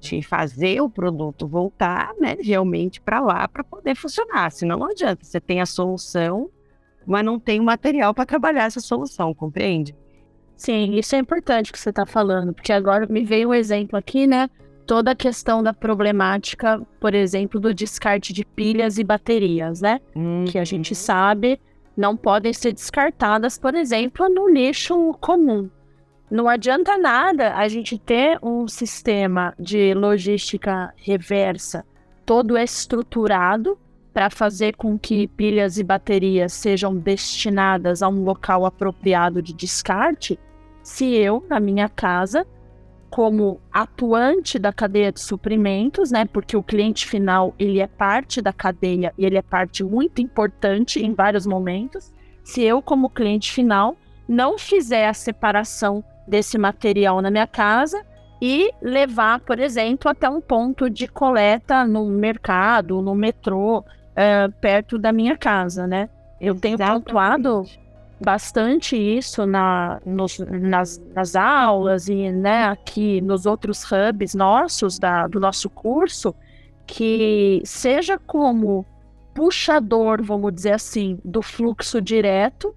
de 0.00 0.20
fazer 0.20 0.80
o 0.80 0.90
produto 0.90 1.46
voltar, 1.46 2.12
né, 2.18 2.36
realmente 2.40 3.00
para 3.00 3.20
lá 3.20 3.46
para 3.46 3.62
poder 3.62 3.94
funcionar. 3.94 4.50
Senão 4.50 4.76
não 4.80 4.90
adianta. 4.90 5.24
Você 5.24 5.40
tem 5.40 5.60
a 5.60 5.66
solução, 5.66 6.50
mas 7.06 7.24
não 7.24 7.38
tem 7.38 7.60
o 7.60 7.62
material 7.62 8.12
para 8.12 8.26
trabalhar 8.26 8.64
essa 8.64 8.80
solução, 8.80 9.32
compreende? 9.32 9.94
Sim, 10.62 10.94
isso 10.94 11.16
é 11.16 11.18
importante 11.18 11.72
que 11.72 11.78
você 11.78 11.90
está 11.90 12.06
falando, 12.06 12.52
porque 12.52 12.72
agora 12.72 13.04
me 13.08 13.24
veio 13.24 13.48
um 13.48 13.54
exemplo 13.54 13.98
aqui, 13.98 14.28
né? 14.28 14.48
Toda 14.86 15.10
a 15.10 15.14
questão 15.16 15.60
da 15.60 15.74
problemática, 15.74 16.80
por 17.00 17.16
exemplo, 17.16 17.58
do 17.58 17.74
descarte 17.74 18.32
de 18.32 18.44
pilhas 18.44 18.96
e 18.96 19.02
baterias, 19.02 19.80
né? 19.80 20.00
Hum. 20.14 20.44
Que 20.44 20.60
a 20.60 20.64
gente 20.64 20.94
sabe 20.94 21.60
não 21.96 22.16
podem 22.16 22.52
ser 22.52 22.72
descartadas, 22.72 23.58
por 23.58 23.74
exemplo, 23.74 24.28
no 24.28 24.48
lixo 24.48 25.12
comum. 25.14 25.68
Não 26.30 26.48
adianta 26.48 26.96
nada 26.96 27.56
a 27.56 27.66
gente 27.66 27.98
ter 27.98 28.38
um 28.40 28.68
sistema 28.68 29.54
de 29.58 29.92
logística 29.94 30.94
reversa 30.96 31.84
todo 32.24 32.56
estruturado 32.56 33.76
para 34.14 34.30
fazer 34.30 34.76
com 34.76 34.96
que 34.96 35.26
pilhas 35.26 35.76
e 35.76 35.82
baterias 35.82 36.52
sejam 36.52 36.96
destinadas 36.96 38.00
a 38.00 38.08
um 38.08 38.22
local 38.22 38.64
apropriado 38.64 39.42
de 39.42 39.52
descarte, 39.52 40.38
se 40.82 41.14
eu, 41.14 41.44
na 41.48 41.60
minha 41.60 41.88
casa, 41.88 42.46
como 43.10 43.60
atuante 43.70 44.58
da 44.58 44.72
cadeia 44.72 45.12
de 45.12 45.20
suprimentos, 45.20 46.10
né, 46.10 46.24
porque 46.24 46.56
o 46.56 46.62
cliente 46.62 47.06
final 47.06 47.54
ele 47.58 47.78
é 47.78 47.86
parte 47.86 48.40
da 48.40 48.52
cadeia 48.52 49.12
e 49.18 49.26
ele 49.26 49.36
é 49.36 49.42
parte 49.42 49.84
muito 49.84 50.22
importante 50.22 50.98
em 50.98 51.12
vários 51.12 51.46
momentos, 51.46 52.12
se 52.42 52.62
eu, 52.62 52.80
como 52.80 53.10
cliente 53.10 53.52
final, 53.52 53.96
não 54.26 54.58
fizer 54.58 55.06
a 55.06 55.14
separação 55.14 56.02
desse 56.26 56.56
material 56.56 57.20
na 57.20 57.30
minha 57.30 57.46
casa 57.46 58.02
e 58.40 58.72
levar, 58.80 59.40
por 59.40 59.60
exemplo, 59.60 60.10
até 60.10 60.28
um 60.28 60.40
ponto 60.40 60.88
de 60.88 61.06
coleta 61.06 61.86
no 61.86 62.06
mercado, 62.06 63.00
no 63.02 63.14
metrô, 63.14 63.84
é, 64.16 64.48
perto 64.48 64.98
da 64.98 65.12
minha 65.12 65.36
casa, 65.36 65.86
né? 65.86 66.08
Eu 66.40 66.58
tenho 66.58 66.74
Exatamente. 66.74 67.04
pontuado 67.04 67.64
bastante 68.22 68.96
isso 68.96 69.46
na, 69.46 70.00
nos, 70.04 70.38
nas, 70.38 70.98
nas, 71.14 71.36
aulas 71.36 72.08
e 72.08 72.30
né, 72.30 72.64
aqui 72.64 73.20
nos 73.20 73.46
outros 73.46 73.84
hubs 73.84 74.34
nossos 74.34 74.98
da, 74.98 75.26
do 75.26 75.38
nosso 75.40 75.68
curso, 75.68 76.34
que 76.86 77.62
seja 77.64 78.18
como 78.18 78.86
puxador, 79.34 80.22
vamos 80.22 80.54
dizer 80.54 80.72
assim, 80.72 81.18
do 81.24 81.42
fluxo 81.42 82.00
direto, 82.00 82.74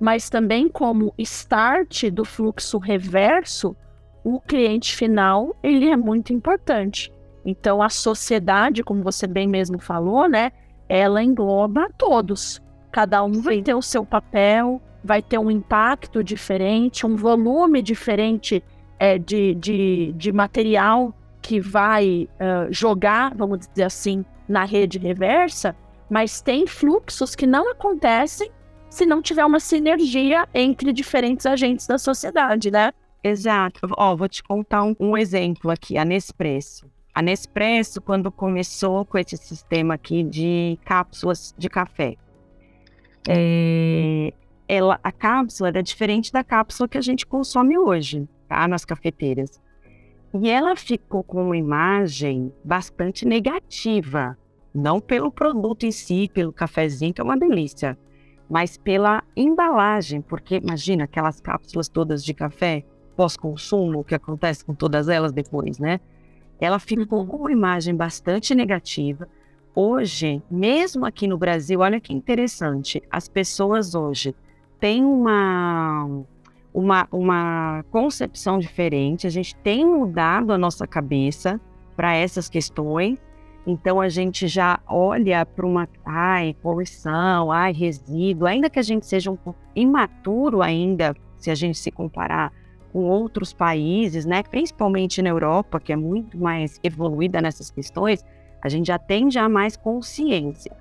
mas 0.00 0.28
também 0.28 0.68
como 0.68 1.14
start 1.18 2.10
do 2.10 2.24
fluxo 2.24 2.78
reverso, 2.78 3.76
o 4.24 4.40
cliente 4.40 4.96
final 4.96 5.56
ele 5.62 5.88
é 5.88 5.96
muito 5.96 6.32
importante. 6.32 7.12
Então 7.44 7.82
a 7.82 7.88
sociedade, 7.88 8.82
como 8.82 9.02
você 9.02 9.26
bem 9.26 9.48
mesmo 9.48 9.78
falou, 9.78 10.28
né, 10.28 10.52
ela 10.88 11.22
engloba 11.22 11.88
todos. 11.96 12.60
Cada 12.92 13.24
um 13.24 13.40
vai 13.40 13.62
ter 13.62 13.74
o 13.74 13.82
seu 13.82 14.04
papel, 14.04 14.80
vai 15.02 15.22
ter 15.22 15.38
um 15.38 15.50
impacto 15.50 16.22
diferente, 16.22 17.06
um 17.06 17.16
volume 17.16 17.82
diferente 17.82 18.62
é, 18.98 19.18
de, 19.18 19.54
de, 19.54 20.12
de 20.12 20.30
material 20.30 21.14
que 21.40 21.58
vai 21.58 22.28
uh, 22.34 22.72
jogar, 22.72 23.34
vamos 23.34 23.66
dizer 23.66 23.84
assim, 23.84 24.24
na 24.48 24.64
rede 24.64 24.98
reversa, 24.98 25.74
mas 26.08 26.40
tem 26.40 26.66
fluxos 26.66 27.34
que 27.34 27.46
não 27.46 27.70
acontecem 27.70 28.50
se 28.88 29.06
não 29.06 29.22
tiver 29.22 29.44
uma 29.44 29.58
sinergia 29.58 30.46
entre 30.52 30.92
diferentes 30.92 31.46
agentes 31.46 31.86
da 31.86 31.96
sociedade, 31.96 32.70
né? 32.70 32.92
Exato. 33.24 33.80
Ó, 33.96 34.14
vou 34.14 34.28
te 34.28 34.42
contar 34.42 34.84
um, 34.84 34.94
um 35.00 35.16
exemplo 35.16 35.70
aqui, 35.70 35.96
a 35.96 36.04
Nespresso. 36.04 36.86
A 37.14 37.22
Nespresso, 37.22 38.00
quando 38.00 38.30
começou 38.30 39.04
com 39.04 39.16
esse 39.16 39.36
sistema 39.36 39.94
aqui 39.94 40.22
de 40.22 40.78
cápsulas 40.84 41.54
de 41.56 41.68
café, 41.68 42.16
é, 43.28 44.32
ela, 44.68 44.98
a 45.02 45.12
cápsula 45.12 45.68
era 45.68 45.82
diferente 45.82 46.32
da 46.32 46.42
cápsula 46.42 46.88
que 46.88 46.98
a 46.98 47.02
gente 47.02 47.26
consome 47.26 47.78
hoje, 47.78 48.28
tá? 48.48 48.66
Nas 48.66 48.84
cafeteiras. 48.84 49.60
E 50.34 50.48
ela 50.48 50.74
ficou 50.74 51.22
com 51.22 51.44
uma 51.44 51.56
imagem 51.56 52.52
bastante 52.64 53.26
negativa, 53.26 54.36
não 54.74 54.98
pelo 54.98 55.30
produto 55.30 55.84
em 55.84 55.92
si, 55.92 56.30
pelo 56.32 56.52
cafezinho, 56.52 57.12
que 57.12 57.20
é 57.20 57.24
uma 57.24 57.36
delícia, 57.36 57.98
mas 58.48 58.78
pela 58.78 59.22
embalagem, 59.36 60.22
porque 60.22 60.56
imagina 60.56 61.04
aquelas 61.04 61.40
cápsulas 61.40 61.88
todas 61.88 62.24
de 62.24 62.32
café 62.32 62.82
pós-consumo, 63.14 64.00
o 64.00 64.04
que 64.04 64.14
acontece 64.14 64.64
com 64.64 64.74
todas 64.74 65.08
elas 65.08 65.32
depois, 65.32 65.78
né? 65.78 66.00
Ela 66.58 66.78
ficou 66.78 67.20
uhum. 67.20 67.26
com 67.26 67.36
uma 67.36 67.52
imagem 67.52 67.94
bastante 67.94 68.54
negativa. 68.54 69.28
Hoje, 69.74 70.42
mesmo 70.50 71.06
aqui 71.06 71.26
no 71.26 71.38
Brasil, 71.38 71.80
olha 71.80 72.00
que 72.00 72.12
interessante, 72.12 73.02
as 73.10 73.28
pessoas 73.28 73.94
hoje 73.94 74.34
têm 74.78 75.04
uma, 75.04 76.24
uma, 76.74 77.08
uma 77.10 77.84
concepção 77.90 78.58
diferente, 78.58 79.26
a 79.26 79.30
gente 79.30 79.56
tem 79.56 79.84
mudado 79.84 80.52
a 80.52 80.58
nossa 80.58 80.86
cabeça 80.86 81.60
para 81.96 82.14
essas 82.14 82.48
questões 82.48 83.18
então 83.66 84.00
a 84.00 84.08
gente 84.08 84.48
já 84.48 84.80
olha 84.88 85.46
para 85.46 85.64
uma 85.64 85.88
ai, 86.04 86.56
poluição, 86.60 87.50
ai, 87.52 87.72
resíduo, 87.72 88.46
ainda 88.46 88.68
que 88.68 88.78
a 88.78 88.82
gente 88.82 89.06
seja 89.06 89.30
um 89.30 89.36
pouco 89.36 89.58
imaturo 89.74 90.62
ainda, 90.62 91.14
se 91.38 91.50
a 91.50 91.54
gente 91.54 91.78
se 91.78 91.90
comparar 91.90 92.52
com 92.92 93.04
outros 93.04 93.52
países, 93.52 94.26
né, 94.26 94.42
principalmente 94.42 95.22
na 95.22 95.30
Europa, 95.30 95.80
que 95.80 95.92
é 95.92 95.96
muito 95.96 96.36
mais 96.36 96.78
evoluída 96.82 97.40
nessas 97.40 97.70
questões, 97.70 98.24
a 98.62 98.68
gente 98.68 98.86
já 98.86 98.98
tem 98.98 99.30
já 99.30 99.48
mais 99.48 99.76
consciência. 99.76 100.74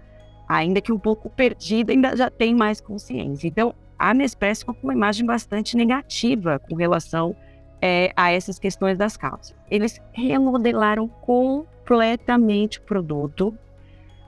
Ainda 0.48 0.82
que 0.82 0.92
um 0.92 1.00
pouco 1.00 1.30
perdida, 1.30 1.92
ainda 1.92 2.16
já 2.16 2.30
tem 2.30 2.54
mais 2.54 2.80
consciência. 2.80 3.48
Então, 3.48 3.74
a 3.98 4.14
Nespresso 4.14 4.62
ficou 4.62 4.76
com 4.76 4.88
uma 4.88 4.94
imagem 4.94 5.26
bastante 5.26 5.76
negativa 5.76 6.60
com 6.60 6.76
relação 6.76 7.36
é, 7.82 8.12
a 8.16 8.32
essas 8.32 8.60
questões 8.60 8.98
das 8.98 9.18
causas. 9.18 9.56
Eles 9.70 10.02
remodelaram 10.14 11.08
com 11.08 11.66
completamente 11.92 12.80
o 12.80 12.84
produto. 12.84 13.54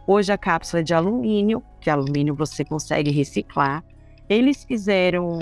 Hoje 0.06 0.34
a 0.34 0.38
cápsula 0.38 0.82
é 0.82 0.84
de 0.84 0.94
alumínio, 0.94 1.64
que 1.80 1.90
alumínio 1.90 2.36
você 2.36 2.66
consegue 2.66 3.10
reciclar. 3.10 3.84
Eles 4.28 4.64
fizeram, 4.64 5.40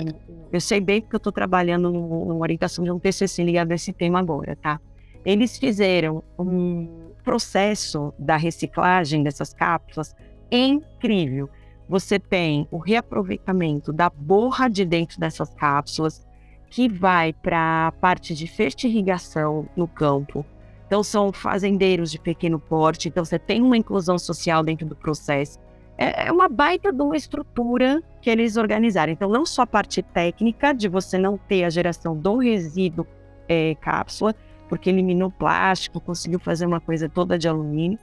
eu 0.52 0.60
sei 0.60 0.80
bem 0.80 1.00
porque 1.00 1.16
eu 1.16 1.18
estou 1.18 1.32
trabalhando 1.32 1.90
numa 1.90 2.34
orientação 2.36 2.84
de 2.84 2.90
um 2.90 2.98
TCC 2.98 3.42
ligado 3.42 3.72
a 3.72 3.74
esse 3.74 3.92
tema 3.92 4.20
agora, 4.20 4.56
tá? 4.56 4.80
Eles 5.24 5.58
fizeram 5.58 6.22
um 6.38 7.11
processo 7.22 8.12
da 8.18 8.36
reciclagem 8.36 9.22
dessas 9.22 9.52
cápsulas 9.52 10.14
incrível. 10.50 11.48
Você 11.88 12.18
tem 12.18 12.66
o 12.70 12.78
reaproveitamento 12.78 13.92
da 13.92 14.08
borra 14.10 14.68
de 14.68 14.84
dentro 14.84 15.18
dessas 15.18 15.52
cápsulas, 15.54 16.26
que 16.68 16.88
vai 16.88 17.32
para 17.32 17.88
a 17.88 17.92
parte 17.92 18.34
de 18.34 18.46
fertirrigação 18.46 19.68
no 19.76 19.86
campo, 19.86 20.44
então, 20.92 21.02
são 21.02 21.32
fazendeiros 21.32 22.10
de 22.10 22.18
pequeno 22.18 22.58
porte, 22.58 23.08
então 23.08 23.24
você 23.24 23.38
tem 23.38 23.62
uma 23.62 23.78
inclusão 23.78 24.18
social 24.18 24.62
dentro 24.62 24.84
do 24.84 24.94
processo. 24.94 25.58
É, 25.96 26.26
é 26.26 26.30
uma 26.30 26.50
baita 26.50 26.92
de 26.92 27.00
uma 27.00 27.16
estrutura 27.16 28.02
que 28.20 28.28
eles 28.28 28.58
organizaram. 28.58 29.10
Então, 29.10 29.30
não 29.30 29.46
só 29.46 29.62
a 29.62 29.66
parte 29.66 30.02
técnica 30.02 30.74
de 30.74 30.88
você 30.88 31.16
não 31.16 31.38
ter 31.38 31.64
a 31.64 31.70
geração 31.70 32.14
do 32.14 32.36
resíduo 32.36 33.06
é, 33.48 33.74
cápsula, 33.76 34.34
porque 34.72 34.88
eliminou 34.88 35.30
plástico, 35.30 36.00
conseguiu 36.00 36.40
fazer 36.40 36.64
uma 36.64 36.80
coisa 36.80 37.06
toda 37.06 37.38
de 37.38 37.46
alumínio, 37.46 37.98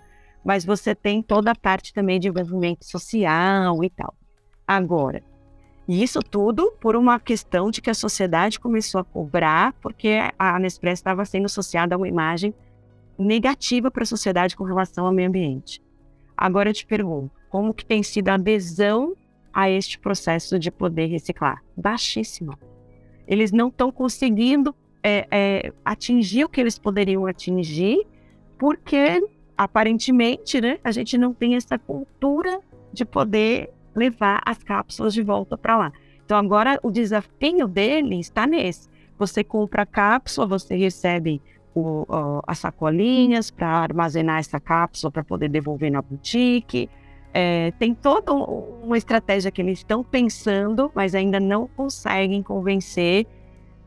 mas 0.45 0.63
você 0.63 0.93
tem 0.93 1.19
toda 1.19 1.49
a 1.49 1.55
parte 1.55 1.91
também 1.91 2.19
de 2.19 2.27
envolvimento 2.27 2.85
social 2.85 3.83
e 3.83 3.89
tal. 3.89 4.13
Agora, 4.67 5.23
E 5.89 6.03
isso 6.03 6.19
tudo 6.19 6.71
por 6.79 6.95
uma 6.95 7.19
questão 7.19 7.71
de 7.71 7.81
que 7.81 7.89
a 7.89 7.95
sociedade 7.95 8.59
começou 8.59 9.01
a 9.01 9.03
cobrar, 9.03 9.73
porque 9.81 10.19
a 10.37 10.59
Nespresso 10.59 10.99
estava 10.99 11.25
sendo 11.25 11.45
associada 11.45 11.95
a 11.95 11.97
uma 11.97 12.07
imagem 12.07 12.53
negativa 13.17 13.89
para 13.89 14.03
a 14.03 14.05
sociedade 14.05 14.55
com 14.55 14.63
relação 14.63 15.07
ao 15.07 15.11
meio 15.11 15.27
ambiente. 15.27 15.81
Agora 16.37 16.69
eu 16.69 16.73
te 16.75 16.85
pergunto, 16.85 17.31
como 17.49 17.73
que 17.73 17.83
tem 17.83 18.03
sido 18.03 18.29
a 18.29 18.35
adesão 18.35 19.15
a 19.51 19.67
este 19.67 19.97
processo 19.97 20.59
de 20.59 20.69
poder 20.69 21.07
reciclar? 21.07 21.63
Baixíssima. 21.75 22.55
Eles 23.27 23.51
não 23.51 23.69
estão 23.69 23.91
conseguindo 23.91 24.75
é, 25.03 25.27
é, 25.31 25.73
atingir 25.83 26.43
o 26.45 26.49
que 26.49 26.59
eles 26.59 26.77
poderiam 26.77 27.25
atingir, 27.25 28.05
porque 28.57 29.21
aparentemente, 29.57 30.61
né, 30.61 30.79
a 30.83 30.91
gente 30.91 31.17
não 31.17 31.33
tem 31.33 31.55
essa 31.55 31.77
cultura 31.77 32.59
de 32.93 33.05
poder 33.05 33.69
levar 33.95 34.41
as 34.45 34.57
cápsulas 34.63 35.13
de 35.13 35.21
volta 35.21 35.57
para 35.57 35.77
lá. 35.77 35.91
Então 36.23 36.37
agora 36.37 36.79
o 36.83 36.91
desafio 36.91 37.67
dele 37.67 38.19
está 38.19 38.45
nesse. 38.45 38.87
Você 39.17 39.43
compra 39.43 39.81
a 39.81 39.85
cápsula, 39.85 40.47
você 40.47 40.75
recebe 40.75 41.41
o, 41.73 42.05
o, 42.07 42.41
as 42.47 42.59
sacolinhas 42.59 43.51
para 43.51 43.67
armazenar 43.67 44.39
essa 44.39 44.59
cápsula 44.59 45.11
para 45.11 45.23
poder 45.23 45.49
devolver 45.49 45.91
na 45.91 46.01
boutique. 46.01 46.89
É, 47.33 47.71
tem 47.77 47.93
toda 47.93 48.33
uma 48.33 48.97
estratégia 48.97 49.51
que 49.51 49.61
eles 49.61 49.79
estão 49.79 50.03
pensando, 50.03 50.91
mas 50.95 51.13
ainda 51.13 51.39
não 51.39 51.67
conseguem 51.67 52.41
convencer, 52.41 53.27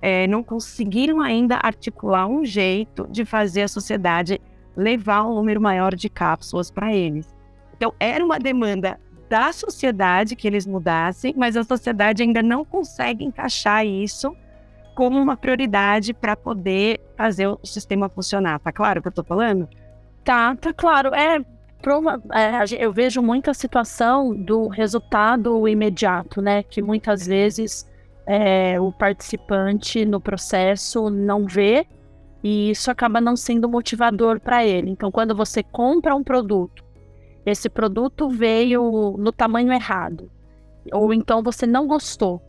é, 0.03 0.27
não 0.27 0.43
conseguiram 0.43 1.21
ainda 1.21 1.61
articular 1.63 2.27
um 2.27 2.45
jeito 2.45 3.07
de 3.09 3.25
fazer 3.25 3.63
a 3.63 3.69
sociedade 3.69 4.41
levar 4.77 5.25
um 5.25 5.35
número 5.37 5.61
maior 5.61 5.95
de 5.95 6.09
cápsulas 6.09 6.71
para 6.73 6.93
eles. 6.93 7.33
Então, 7.77 7.95
era 8.01 8.25
uma 8.25 8.39
demanda 8.39 8.99
da 9.29 9.53
sociedade 9.53 10.35
que 10.35 10.47
eles 10.47 10.67
mudassem, 10.67 11.33
mas 11.37 11.57
a 11.57 11.63
sociedade 11.63 12.23
ainda 12.23 12.43
não 12.43 12.65
consegue 12.65 13.25
encaixar 13.25 13.87
isso 13.87 14.37
como 14.95 15.19
uma 15.19 15.37
prioridade 15.37 16.13
para 16.13 16.37
poder 16.37 17.01
fazer 17.17 17.47
o 17.47 17.59
sistema 17.65 18.09
funcionar. 18.09 18.59
Tá 18.59 18.73
claro 18.73 18.99
o 18.99 19.03
que 19.03 19.09
eu 19.09 19.11
estou 19.11 19.25
falando? 19.25 19.69
Tá, 20.25 20.55
tá 20.57 20.73
claro. 20.73 21.15
É, 21.15 21.37
é, 21.37 22.85
eu 22.85 22.93
vejo 22.93 23.23
muita 23.23 23.55
situação 23.55 24.35
do 24.35 24.69
resultado 24.69 25.67
imediato, 25.67 26.43
né? 26.43 26.63
Que 26.63 26.83
muitas 26.83 27.27
vezes 27.27 27.87
é, 28.27 28.81
o 28.81 28.93
participante 28.93 30.05
no 30.05 30.21
processo 30.21 31.11
não 31.11 31.47
vê 31.47 31.87
e 32.43 32.71
isso 32.71 32.91
acaba 32.91 33.21
não 33.21 33.37
sendo 33.37 33.69
motivador 33.69 34.41
para 34.41 34.65
ele. 34.65 34.91
Então, 34.91 35.11
quando 35.11 35.35
você 35.35 35.63
compra 35.63 36.15
um 36.15 36.25
produto 36.25 36.83
esse 37.45 37.69
produto 37.69 38.29
veio 38.29 39.17
no 39.19 39.33
tamanho 39.33 39.73
errado, 39.73 40.31
ou 40.93 41.13
então 41.13 41.43
você 41.43 41.67
não 41.67 41.87
gostou, 41.87 42.41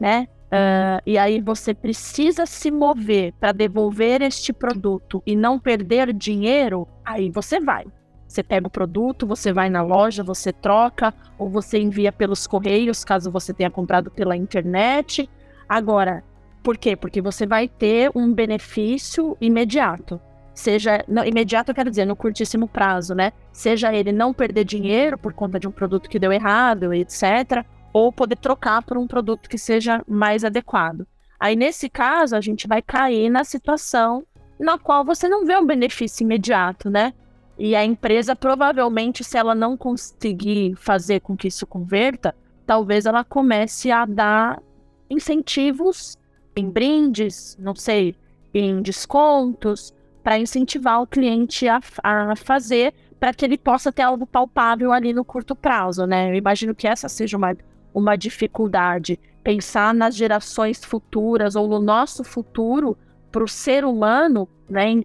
né? 0.00 0.28
Uh, 0.46 1.00
e 1.06 1.16
aí 1.16 1.40
você 1.40 1.72
precisa 1.72 2.44
se 2.44 2.70
mover 2.70 3.32
para 3.38 3.52
devolver 3.52 4.20
este 4.20 4.52
produto 4.52 5.22
e 5.24 5.36
não 5.36 5.60
perder 5.60 6.12
dinheiro, 6.12 6.88
aí 7.04 7.30
você 7.30 7.60
vai. 7.60 7.84
Você 8.30 8.44
pega 8.44 8.68
o 8.68 8.70
produto, 8.70 9.26
você 9.26 9.52
vai 9.52 9.68
na 9.68 9.82
loja, 9.82 10.22
você 10.22 10.52
troca, 10.52 11.12
ou 11.36 11.48
você 11.48 11.80
envia 11.80 12.12
pelos 12.12 12.46
correios, 12.46 13.04
caso 13.04 13.28
você 13.28 13.52
tenha 13.52 13.70
comprado 13.70 14.08
pela 14.08 14.36
internet. 14.36 15.28
Agora, 15.68 16.22
por 16.62 16.78
quê? 16.78 16.94
Porque 16.94 17.20
você 17.20 17.44
vai 17.44 17.66
ter 17.66 18.08
um 18.14 18.32
benefício 18.32 19.36
imediato 19.40 20.20
seja 20.52 21.02
não, 21.08 21.24
imediato, 21.24 21.70
eu 21.70 21.74
quero 21.74 21.88
dizer, 21.88 22.04
no 22.04 22.14
curtíssimo 22.14 22.68
prazo, 22.68 23.14
né? 23.14 23.32
Seja 23.50 23.94
ele 23.94 24.12
não 24.12 24.34
perder 24.34 24.64
dinheiro 24.64 25.16
por 25.16 25.32
conta 25.32 25.58
de 25.58 25.66
um 25.66 25.72
produto 25.72 26.08
que 26.10 26.18
deu 26.18 26.30
errado, 26.30 26.92
etc., 26.92 27.64
ou 27.92 28.12
poder 28.12 28.36
trocar 28.36 28.82
por 28.82 28.98
um 28.98 29.06
produto 29.06 29.48
que 29.48 29.56
seja 29.56 30.02
mais 30.06 30.44
adequado. 30.44 31.06
Aí, 31.38 31.56
nesse 31.56 31.88
caso, 31.88 32.36
a 32.36 32.40
gente 32.40 32.68
vai 32.68 32.82
cair 32.82 33.30
na 33.30 33.42
situação 33.42 34.22
na 34.58 34.78
qual 34.78 35.02
você 35.02 35.26
não 35.28 35.46
vê 35.46 35.56
um 35.56 35.64
benefício 35.64 36.22
imediato, 36.22 36.90
né? 36.90 37.14
E 37.62 37.76
a 37.76 37.84
empresa, 37.84 38.34
provavelmente, 38.34 39.22
se 39.22 39.36
ela 39.36 39.54
não 39.54 39.76
conseguir 39.76 40.74
fazer 40.76 41.20
com 41.20 41.36
que 41.36 41.48
isso 41.48 41.66
converta, 41.66 42.34
talvez 42.64 43.04
ela 43.04 43.22
comece 43.22 43.90
a 43.90 44.06
dar 44.06 44.62
incentivos 45.10 46.16
em 46.56 46.70
brindes, 46.70 47.58
não 47.60 47.74
sei, 47.74 48.16
em 48.54 48.80
descontos, 48.80 49.92
para 50.24 50.38
incentivar 50.38 51.02
o 51.02 51.06
cliente 51.06 51.68
a, 51.68 51.80
a 52.02 52.34
fazer 52.34 52.94
para 53.20 53.34
que 53.34 53.44
ele 53.44 53.58
possa 53.58 53.92
ter 53.92 54.00
algo 54.00 54.26
palpável 54.26 54.90
ali 54.90 55.12
no 55.12 55.22
curto 55.22 55.54
prazo, 55.54 56.06
né? 56.06 56.30
Eu 56.30 56.36
imagino 56.36 56.74
que 56.74 56.88
essa 56.88 57.10
seja 57.10 57.36
uma, 57.36 57.54
uma 57.92 58.16
dificuldade. 58.16 59.20
Pensar 59.44 59.92
nas 59.92 60.16
gerações 60.16 60.82
futuras 60.82 61.56
ou 61.56 61.68
no 61.68 61.78
nosso 61.78 62.24
futuro 62.24 62.96
para 63.30 63.44
o 63.44 63.48
ser 63.48 63.84
humano, 63.84 64.48
né, 64.66 65.02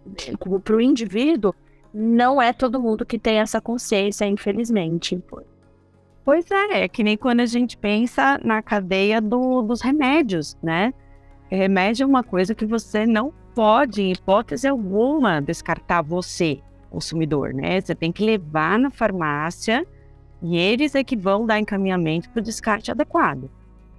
para 0.64 0.76
o 0.76 0.80
indivíduo, 0.80 1.54
não 1.96 2.42
é 2.42 2.52
todo 2.52 2.82
mundo 2.82 3.06
que 3.06 3.18
tem 3.18 3.38
essa 3.40 3.62
consciência, 3.62 4.26
infelizmente. 4.26 5.18
Pois 6.26 6.52
é, 6.52 6.84
é 6.84 6.88
que 6.90 7.04
nem 7.04 7.16
quando 7.16 7.40
a 7.40 7.46
gente 7.46 7.78
pensa 7.78 8.38
na 8.44 8.62
cadeia 8.62 9.22
do, 9.22 9.62
dos 9.62 9.80
remédios, 9.80 10.58
né? 10.62 10.94
Remédio 11.50 12.04
é 12.04 12.08
uma 12.08 12.24
coisa 12.24 12.54
que 12.54 12.66
você 12.66 13.06
não 13.06 13.34
pode, 13.54 14.02
em 14.02 14.12
hipótese 14.12 14.68
alguma, 14.68 15.42
descartar 15.42 16.02
você, 16.02 16.60
consumidor, 16.90 17.54
né? 17.54 17.80
Você 17.80 17.96
tem 17.96 18.12
que 18.12 18.26
levar 18.26 18.78
na 18.78 18.92
farmácia 18.92 19.88
e 20.42 20.58
eles 20.58 20.96
é 20.96 21.04
que 21.04 21.16
vão 21.16 21.46
dar 21.46 21.60
encaminhamento 21.60 22.30
para 22.30 22.42
o 22.42 22.44
descarte 22.44 22.92
adequado. 22.92 23.50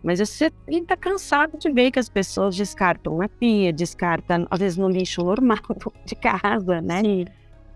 Mas 0.03 0.19
você 0.19 0.53
está 0.69 0.97
cansado 0.97 1.57
de 1.57 1.71
ver 1.71 1.91
que 1.91 1.99
as 1.99 2.11
pessoas 2.11 2.55
descartam 2.55 3.17
na 3.17 3.29
pia, 3.29 3.73
descartam, 3.73 4.47
às 4.51 4.59
vezes, 4.59 4.77
no 4.77 4.89
lixo 4.89 5.25
normal 5.25 5.59
de 6.05 6.15
casa, 6.15 6.83
né? 6.83 7.01
Sim. 7.01 7.25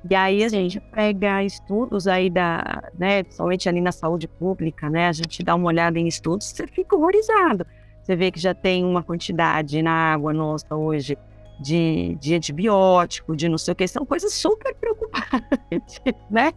E 0.09 0.15
aí 0.15 0.43
a 0.43 0.49
gente 0.49 0.81
pega 0.81 1.45
estudos 1.45 2.07
aí 2.07 2.31
da, 2.31 2.91
né, 2.99 3.23
somente 3.31 3.69
ali 3.69 3.81
na 3.81 3.93
saúde 3.93 4.27
pública, 4.27 4.89
né? 4.89 5.09
A 5.09 5.13
gente 5.13 5.43
dá 5.43 5.55
uma 5.55 5.67
olhada 5.67 5.99
em 5.99 6.07
estudos, 6.07 6.47
você 6.47 6.67
fica 6.67 6.97
horrorizado. 6.97 7.67
Você 8.03 8.17
vê 8.17 8.31
que 8.31 8.41
já 8.41 8.55
tem 8.55 8.85
uma 8.85 9.03
quantidade 9.03 9.83
na 9.83 9.93
água 9.93 10.33
nossa 10.33 10.75
hoje 10.75 11.19
de, 11.61 12.17
de 12.19 12.35
antibiótico, 12.35 13.37
de 13.37 13.49
não 13.49 13.59
sei 13.59 13.73
o 13.73 13.75
que, 13.75 13.87
são 13.87 14.07
coisas 14.07 14.33
super 14.33 14.75
preocupantes, 14.75 16.01
né? 16.31 16.53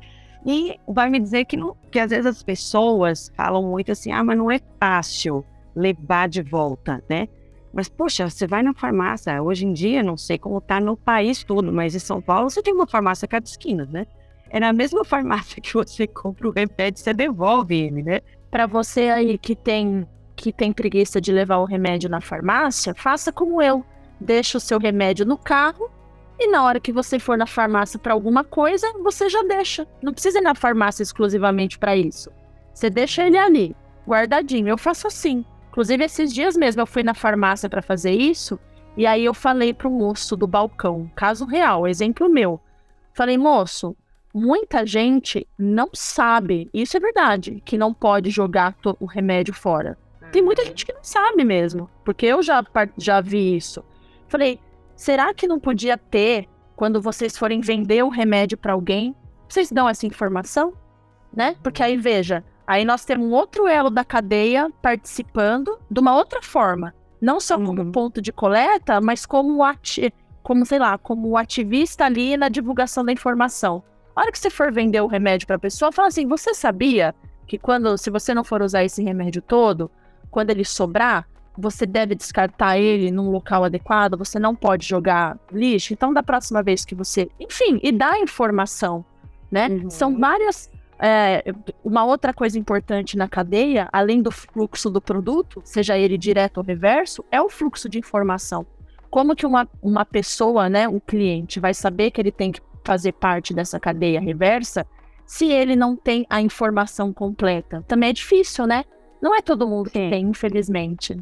E 0.46 0.80
vai 0.88 1.10
me 1.10 1.20
dizer 1.20 1.46
que, 1.46 1.58
não, 1.58 1.76
que 1.92 2.00
às 2.00 2.12
vezes 2.12 2.26
as 2.26 2.44
pessoas 2.44 3.32
falam 3.36 3.64
muito 3.64 3.92
assim, 3.92 4.12
ah, 4.12 4.24
mas 4.24 4.38
não 4.38 4.50
é 4.50 4.60
fácil 4.80 5.46
levar 5.76 6.30
de 6.30 6.42
volta, 6.42 7.04
né? 7.10 7.28
Mas, 7.74 7.90
poxa, 7.90 8.30
você 8.30 8.46
vai 8.46 8.62
na 8.62 8.74
farmácia, 8.74 9.42
hoje 9.42 9.66
em 9.66 9.74
dia, 9.74 10.04
não 10.04 10.16
sei 10.16 10.38
como 10.38 10.62
tá 10.62 10.80
no 10.80 10.96
país 10.96 11.44
todo, 11.44 11.74
mas 11.74 11.96
em 11.96 12.00
São 12.00 12.22
Paulo 12.22 12.50
você 12.50 12.62
tem 12.62 12.74
uma 12.74 12.86
farmácia 12.86 13.28
cada 13.28 13.46
esquina, 13.46 13.90
né? 13.92 14.06
É 14.50 14.60
na 14.60 14.72
mesma 14.72 15.04
farmácia 15.06 15.60
que 15.60 15.74
você 15.74 16.06
compra 16.06 16.48
o 16.48 16.52
remédio, 16.52 17.02
você 17.02 17.14
devolve 17.14 17.76
ele, 17.76 18.04
né? 18.04 18.22
Para 18.52 18.68
você 18.68 19.10
aí 19.10 19.38
que 19.38 19.56
tem 19.56 20.08
que 20.36 20.52
tem 20.52 20.72
preguiça 20.72 21.22
de 21.22 21.32
levar 21.32 21.58
o 21.58 21.66
remédio 21.66 22.10
na 22.10 22.20
farmácia, 22.20 22.94
faça 22.96 23.32
como 23.32 23.62
eu 23.62 23.86
deixa 24.20 24.58
o 24.58 24.62
seu 24.62 24.80
remédio 24.80 25.26
no 25.26 25.38
carro 25.38 25.90
e 26.40 26.48
na 26.48 26.64
hora 26.64 26.80
que 26.80 26.92
você 26.92 27.20
for 27.20 27.38
na 27.38 27.46
farmácia 27.46 28.00
para 28.00 28.14
alguma 28.14 28.44
coisa, 28.44 28.92
você 29.04 29.30
já 29.30 29.42
deixa. 29.44 29.88
Não 30.02 30.12
precisa 30.12 30.40
ir 30.40 30.42
na 30.42 30.56
farmácia 30.56 31.04
exclusivamente 31.04 31.78
para 31.78 31.96
isso. 31.96 32.32
Você 32.74 32.90
deixa 32.90 33.26
ele 33.26 33.38
ali, 33.38 33.76
guardadinho. 34.08 34.68
Eu 34.68 34.78
faço 34.78 35.08
assim. 35.08 35.46
Inclusive, 35.74 36.04
esses 36.04 36.32
dias 36.32 36.56
mesmo 36.56 36.84
eu 36.84 36.86
fui 36.86 37.02
na 37.02 37.16
farmácia 37.16 37.68
para 37.68 37.82
fazer 37.82 38.12
isso. 38.12 38.60
E 38.96 39.08
aí 39.08 39.26
eu 39.26 39.34
falei 39.34 39.74
pro 39.74 39.90
moço 39.90 40.38
do 40.38 40.46
balcão, 40.46 41.10
caso 41.16 41.46
real, 41.46 41.88
exemplo 41.88 42.30
meu. 42.30 42.62
Falei, 43.12 43.40
moço, 43.40 43.98
muita 44.32 44.86
gente 44.86 45.48
não 45.58 45.90
sabe, 45.92 46.70
isso 46.72 46.96
é 46.96 47.00
verdade, 47.00 47.60
que 47.66 47.76
não 47.76 47.92
pode 47.92 48.30
jogar 48.30 48.78
o 49.00 49.06
remédio 49.08 49.52
fora. 49.52 49.98
Tem 50.32 50.44
muita 50.44 50.62
uhum. 50.62 50.68
gente 50.68 50.86
que 50.86 50.94
não 50.94 51.04
sabe 51.04 51.44
mesmo, 51.44 51.90
porque 52.06 52.28
eu 52.28 52.44
já, 52.44 52.64
já 52.96 53.20
vi 53.20 53.56
isso. 53.58 53.84
Falei, 54.28 54.60
será 54.96 55.34
que 55.34 55.48
não 55.48 55.60
podia 55.60 55.98
ter, 55.98 56.48
quando 56.76 57.02
vocês 57.02 57.36
forem 57.36 57.62
vender 57.62 58.04
o 58.04 58.10
remédio 58.10 58.60
para 58.60 58.74
alguém, 58.74 59.16
vocês 59.50 59.72
dão 59.72 59.90
essa 59.90 60.06
informação? 60.06 60.72
Né? 61.36 61.56
Porque 61.64 61.82
aí, 61.82 61.98
veja, 61.98 62.44
aí 62.66 62.86
nós 62.86 63.06
temos 63.06 63.28
um 63.28 63.32
outro 63.32 63.68
elo 63.68 63.90
da 63.90 64.04
cadeia 64.04 64.70
participando 64.82 65.78
de 65.90 66.00
uma 66.00 66.16
outra 66.16 66.42
forma. 66.42 66.94
Não 67.22 67.40
só 67.40 67.58
como 67.58 67.82
uhum. 67.82 67.92
ponto 67.92 68.22
de 68.22 68.34
coleta, 68.34 69.00
mas 69.00 69.26
como, 69.26 69.64
ati 69.64 70.14
como, 70.42 70.66
sei 70.66 70.78
lá, 70.78 70.98
como 70.98 71.38
ativista 71.38 72.06
ali 72.06 72.36
na 72.36 72.50
divulgação 72.50 73.06
da 73.06 73.14
informação. 73.14 73.82
A 74.16 74.22
hora 74.22 74.32
que 74.32 74.38
você 74.38 74.50
for 74.50 74.72
vender 74.72 75.02
o 75.02 75.08
remédio 75.08 75.48
para 75.48 75.56
a 75.56 75.60
pessoa, 75.60 75.92
fala 75.92 76.10
assim: 76.10 76.28
você 76.28 76.54
sabia 76.54 77.16
que 77.48 77.58
quando, 77.58 77.98
se 77.98 78.10
você 78.10 78.34
não 78.34 78.44
for 78.44 78.62
usar 78.62 78.84
esse 78.84 79.02
remédio 79.02 79.42
todo, 79.42 79.90
quando 80.30 80.50
ele 80.50 80.66
sobrar, 80.66 81.28
você 81.58 81.86
deve 81.86 82.16
descartar 82.16 82.78
ele 82.78 83.12
num 83.12 83.30
local 83.30 83.64
adequado, 83.64 84.18
você 84.18 84.40
não 84.40 84.56
pode 84.56 84.88
jogar 84.88 85.38
lixo. 85.52 85.94
Então, 85.94 86.14
da 86.14 86.24
próxima 86.24 86.64
vez 86.64 86.84
que 86.84 86.96
você. 86.96 87.30
Enfim, 87.40 87.80
e 87.82 87.92
dá 87.92 88.20
informação, 88.20 89.06
né? 89.52 89.68
Uhum. 89.70 89.90
São 89.90 90.18
várias. 90.18 90.70
É, 91.06 91.44
uma 91.84 92.06
outra 92.06 92.34
coisa 92.34 92.58
importante 92.58 93.18
na 93.18 93.28
cadeia, 93.28 93.90
além 93.92 94.22
do 94.22 94.32
fluxo 94.32 94.90
do 94.90 95.02
produto, 95.02 95.62
seja 95.66 95.98
ele 95.98 96.18
direto 96.18 96.60
ou 96.60 96.64
reverso, 96.64 97.26
é 97.30 97.42
o 97.42 97.50
fluxo 97.50 97.90
de 97.90 98.00
informação. 98.00 98.66
Como 99.10 99.36
que 99.36 99.46
uma, 99.46 99.68
uma 99.82 100.06
pessoa, 100.06 100.70
né, 100.70 100.88
um 100.88 101.02
cliente, 101.02 101.60
vai 101.60 101.74
saber 101.74 102.10
que 102.10 102.22
ele 102.22 102.32
tem 102.32 102.54
que 102.54 102.62
fazer 102.86 103.12
parte 103.12 103.54
dessa 103.54 103.82
cadeia 103.82 104.22
reversa 104.22 104.88
se 105.26 105.52
ele 105.52 105.76
não 105.76 105.94
tem 105.94 106.26
a 106.30 106.42
informação 106.42 107.12
completa? 107.12 107.84
Também 107.86 108.12
é 108.12 108.14
difícil, 108.14 108.66
né? 108.66 108.86
Não 109.22 109.36
é 109.36 109.42
todo 109.42 109.68
mundo 109.68 109.90
que 109.90 110.10
tem, 110.10 110.24
infelizmente. 110.24 111.18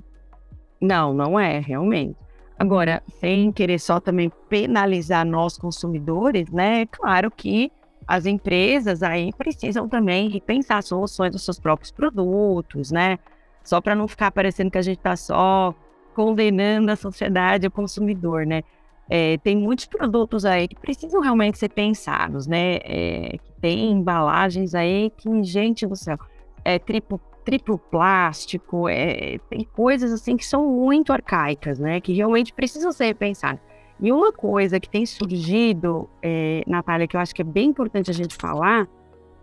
Não, 0.79 1.11
não 1.11 1.39
é, 1.39 1.59
realmente. 1.59 2.15
Agora, 2.57 3.01
sem 3.19 3.51
querer 3.51 3.79
só 3.79 3.99
também 3.99 4.31
penalizar 4.47 5.25
nós 5.25 5.57
consumidores, 5.57 6.51
né? 6.51 6.85
Claro 6.85 7.31
que 7.31 7.71
as 8.11 8.25
empresas 8.25 9.01
aí 9.03 9.31
precisam 9.31 9.87
também 9.87 10.27
repensar 10.27 10.83
soluções 10.83 11.31
dos 11.31 11.45
seus 11.45 11.57
próprios 11.57 11.91
produtos, 11.91 12.91
né? 12.91 13.17
Só 13.63 13.79
para 13.79 13.95
não 13.95 14.05
ficar 14.05 14.31
parecendo 14.31 14.69
que 14.69 14.77
a 14.77 14.81
gente 14.81 14.97
está 14.97 15.15
só 15.15 15.73
condenando 16.13 16.91
a 16.91 16.97
sociedade, 16.97 17.67
o 17.67 17.71
consumidor, 17.71 18.45
né? 18.45 18.63
É, 19.09 19.37
tem 19.37 19.55
muitos 19.55 19.85
produtos 19.85 20.43
aí 20.43 20.67
que 20.67 20.75
precisam 20.75 21.21
realmente 21.21 21.57
ser 21.57 21.69
pensados, 21.69 22.47
né? 22.47 22.79
É, 22.83 23.37
tem 23.61 23.91
embalagens 23.91 24.75
aí 24.75 25.09
que, 25.15 25.43
gente 25.43 25.87
do 25.87 25.95
céu, 25.95 26.17
é 26.65 26.77
triplo, 26.77 27.17
triplo 27.45 27.77
plástico, 27.77 28.89
é, 28.89 29.37
tem 29.49 29.63
coisas 29.73 30.11
assim 30.11 30.35
que 30.35 30.45
são 30.45 30.67
muito 30.67 31.13
arcaicas, 31.13 31.79
né? 31.79 32.01
Que 32.01 32.11
realmente 32.11 32.51
precisam 32.51 32.91
ser 32.91 33.15
pensadas. 33.15 33.61
E 34.01 34.11
uma 34.11 34.33
coisa 34.33 34.79
que 34.79 34.89
tem 34.89 35.05
surgido, 35.05 36.09
é, 36.23 36.63
Natália, 36.65 37.07
que 37.07 37.15
eu 37.15 37.19
acho 37.19 37.35
que 37.35 37.43
é 37.43 37.45
bem 37.45 37.69
importante 37.69 38.09
a 38.09 38.13
gente 38.13 38.35
falar, 38.35 38.87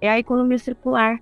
é 0.00 0.10
a 0.10 0.18
economia 0.18 0.58
circular. 0.58 1.20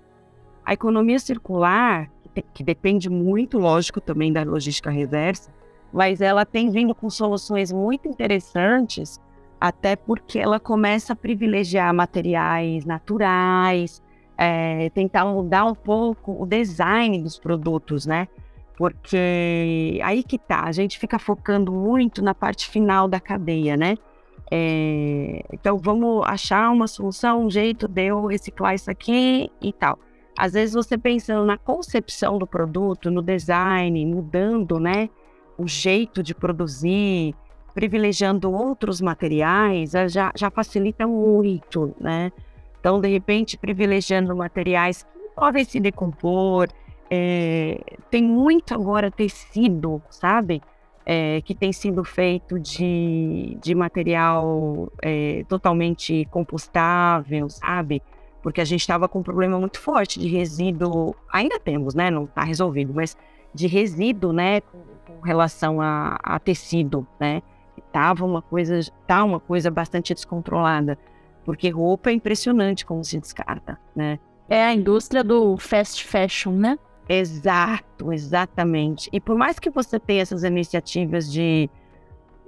A 0.65 0.73
economia 0.73 1.19
circular, 1.19 2.09
que, 2.53 2.63
depende 2.63 3.09
muito, 3.09 3.59
lógico, 3.59 4.01
também 4.01 4.33
da 4.33 4.43
logística 4.43 4.89
reversa, 4.89 5.53
mas 5.93 6.19
ela 6.19 6.45
tem 6.45 6.71
vindo 6.71 6.95
com 6.95 7.09
soluções 7.11 7.71
muito 7.71 8.07
interessantes, 8.07 9.21
até 9.61 9.95
porque 9.95 10.39
ela 10.39 10.59
começa 10.59 11.13
a 11.13 11.15
privilegiar 11.15 11.93
materiais 11.93 12.85
naturais, 12.85 14.01
é, 14.35 14.89
tentar 14.89 15.25
mudar 15.25 15.65
um 15.65 15.75
pouco 15.75 16.41
o 16.41 16.45
design 16.45 17.21
dos 17.21 17.39
produtos, 17.39 18.05
né? 18.05 18.27
Porque 18.77 19.99
aí 20.03 20.23
que 20.23 20.37
tá, 20.37 20.63
a 20.63 20.71
gente 20.71 20.99
fica 20.99 21.17
focando 21.17 21.71
muito 21.71 22.23
na 22.23 22.35
parte 22.35 22.69
final 22.69 23.07
da 23.07 23.19
cadeia, 23.19 23.75
né? 23.75 23.95
É, 24.49 25.43
então 25.51 25.77
vamos 25.77 26.25
achar 26.25 26.69
uma 26.71 26.87
solução, 26.87 27.45
um 27.45 27.49
jeito 27.49 27.87
de 27.87 28.05
eu 28.05 28.25
reciclar 28.27 28.75
isso 28.75 28.89
aqui 28.89 29.51
e 29.59 29.73
tal. 29.73 29.99
Às 30.37 30.53
vezes 30.53 30.75
você 30.75 30.97
pensando 30.97 31.45
na 31.45 31.57
concepção 31.57 32.37
do 32.37 32.45
produto, 32.45 33.09
no 33.09 33.21
design, 33.23 34.05
mudando, 34.05 34.79
né? 34.79 35.09
o 35.57 35.67
jeito 35.67 36.21
de 36.21 36.35
produzir, 36.35 37.33
privilegiando 37.73 38.51
outros 38.51 39.01
materiais, 39.01 39.95
eh, 39.95 40.07
já, 40.07 40.31
já 40.35 40.49
facilita 40.49 41.07
muito, 41.07 41.95
né? 41.99 42.31
Então, 42.79 43.01
de 43.01 43.07
repente, 43.07 43.57
privilegiando 43.57 44.35
materiais 44.35 45.03
que 45.03 45.35
podem 45.35 45.65
se 45.65 45.79
decompor, 45.79 46.67
é, 47.09 47.79
tem 48.09 48.23
muito 48.23 48.73
agora 48.73 49.09
tecido, 49.11 50.01
sabe? 50.09 50.61
É, 51.05 51.41
que 51.41 51.55
tem 51.55 51.71
sido 51.71 52.03
feito 52.03 52.59
de, 52.59 53.57
de 53.61 53.73
material 53.73 54.91
é, 55.01 55.45
totalmente 55.47 56.25
compostável, 56.31 57.49
sabe? 57.49 58.01
Porque 58.43 58.59
a 58.59 58.65
gente 58.65 58.81
estava 58.81 59.07
com 59.07 59.19
um 59.19 59.23
problema 59.23 59.57
muito 59.57 59.79
forte 59.79 60.19
de 60.19 60.27
resíduo, 60.27 61.15
ainda 61.31 61.59
temos, 61.59 61.95
né? 61.95 62.11
Não 62.11 62.25
está 62.25 62.43
resolvido, 62.43 62.93
mas 62.93 63.15
de 63.53 63.67
resíduo, 63.67 64.33
né? 64.33 64.61
com 65.07 65.21
relação 65.25 65.81
a, 65.81 66.19
a 66.21 66.39
tecido, 66.39 67.07
né? 67.19 67.41
Tava 67.91 68.25
uma 68.25 68.41
coisa, 68.41 68.79
tá 69.07 69.23
uma 69.23 69.39
coisa 69.39 69.71
bastante 69.71 70.13
descontrolada, 70.13 70.97
porque 71.45 71.69
roupa 71.69 72.09
é 72.09 72.13
impressionante 72.13 72.85
como 72.85 73.03
se 73.03 73.19
descarta, 73.19 73.79
né? 73.95 74.19
É 74.49 74.63
a 74.63 74.73
indústria 74.73 75.23
do 75.23 75.57
fast 75.57 76.05
fashion, 76.05 76.51
né? 76.51 76.77
Exato, 77.09 78.11
exatamente. 78.11 79.09
E 79.13 79.19
por 79.19 79.37
mais 79.37 79.59
que 79.59 79.69
você 79.69 79.99
tenha 79.99 80.21
essas 80.21 80.43
iniciativas 80.43 81.31
de 81.31 81.69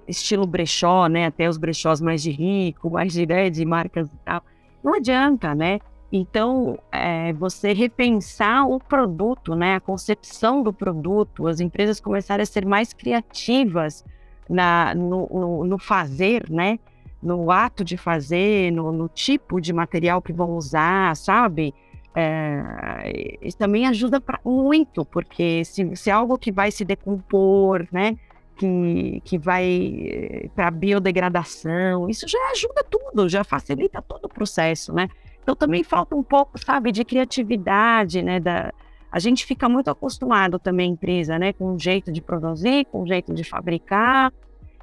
estilo 0.08 0.46
brechó, 0.46 1.08
né? 1.08 1.26
Até 1.26 1.48
os 1.48 1.58
brechós 1.58 2.02
mais 2.02 2.22
de 2.22 2.32
rico, 2.32 2.90
mais 2.90 3.14
de, 3.14 3.26
né, 3.26 3.50
de 3.50 3.64
marcas 3.66 4.08
e 4.08 4.18
tal, 4.26 4.44
não 4.84 4.96
adianta, 4.96 5.54
né? 5.56 5.80
Então, 6.12 6.80
é, 6.92 7.32
você 7.34 7.72
repensar 7.72 8.68
o 8.68 8.80
produto, 8.80 9.54
né, 9.54 9.76
a 9.76 9.80
concepção 9.80 10.64
do 10.64 10.74
produto, 10.74 11.48
as 11.48 11.60
empresas 11.60 12.00
começarem 12.00 12.42
a 12.42 12.48
ser 12.48 12.66
mais 12.66 12.94
criativas 12.94 14.04
na, 14.50 14.96
no, 14.96 15.28
no, 15.32 15.64
no 15.66 15.78
fazer, 15.78 16.50
né, 16.50 16.80
no 17.22 17.52
ato 17.52 17.84
de 17.84 17.96
fazer, 17.96 18.72
no, 18.72 18.92
no, 18.92 19.08
tipo 19.08 19.62
de 19.62 19.72
material 19.72 20.20
que 20.20 20.34
vão 20.34 20.56
usar, 20.56 21.16
sabe? 21.16 21.76
É, 22.16 23.38
isso 23.42 23.58
também 23.58 23.86
ajuda 23.86 24.20
pra, 24.20 24.40
muito, 24.44 25.06
porque 25.06 25.64
se, 25.64 25.96
se 25.96 26.10
é 26.10 26.14
algo 26.14 26.38
que 26.38 26.52
vai 26.52 26.72
se 26.72 26.84
decompor, 26.84 27.88
né, 27.92 28.18
que, 28.60 29.22
que 29.24 29.38
vai 29.38 30.10
eh, 30.12 30.50
para 30.54 30.70
biodegradação, 30.70 32.10
isso 32.10 32.28
já 32.28 32.38
ajuda 32.52 32.84
tudo, 32.84 33.30
já 33.30 33.44
facilita 33.44 34.02
todo 34.02 34.26
o 34.26 34.30
processo, 34.30 34.94
né? 34.94 35.08
Então 35.42 35.56
também 35.56 35.82
falta 35.82 36.14
um 36.14 36.22
pouco, 36.22 36.60
sabe, 36.60 36.92
de 36.92 37.06
criatividade, 37.06 38.22
né? 38.22 38.40
Da, 38.40 38.74
a 39.10 39.18
gente 39.18 39.46
fica 39.46 39.70
muito 39.70 39.90
acostumado 39.90 40.60
também, 40.60 40.92
empresa, 40.92 41.40
né? 41.40 41.54
Com 41.54 41.74
um 41.74 41.80
jeito 41.80 42.12
de 42.12 42.22
produzir, 42.22 42.86
com 42.92 43.04
um 43.04 43.08
jeito 43.08 43.34
de 43.34 43.46
fabricar, 43.46 44.34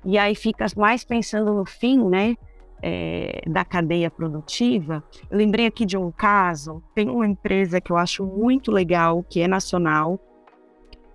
e 0.04 0.16
aí 0.16 0.34
fica 0.34 0.64
mais 0.74 1.04
pensando 1.04 1.52
no 1.52 1.66
fim, 1.66 2.02
né? 2.08 2.34
É, 2.82 3.40
da 3.46 3.64
cadeia 3.64 4.10
produtiva. 4.10 5.02
Eu 5.30 5.38
lembrei 5.38 5.66
aqui 5.66 5.86
de 5.86 5.96
um 5.96 6.12
caso, 6.12 6.82
tem 6.94 7.08
uma 7.08 7.26
empresa 7.26 7.80
que 7.80 7.90
eu 7.90 7.96
acho 7.96 8.24
muito 8.24 8.70
legal, 8.70 9.22
que 9.22 9.40
é 9.40 9.48
nacional, 9.48 10.20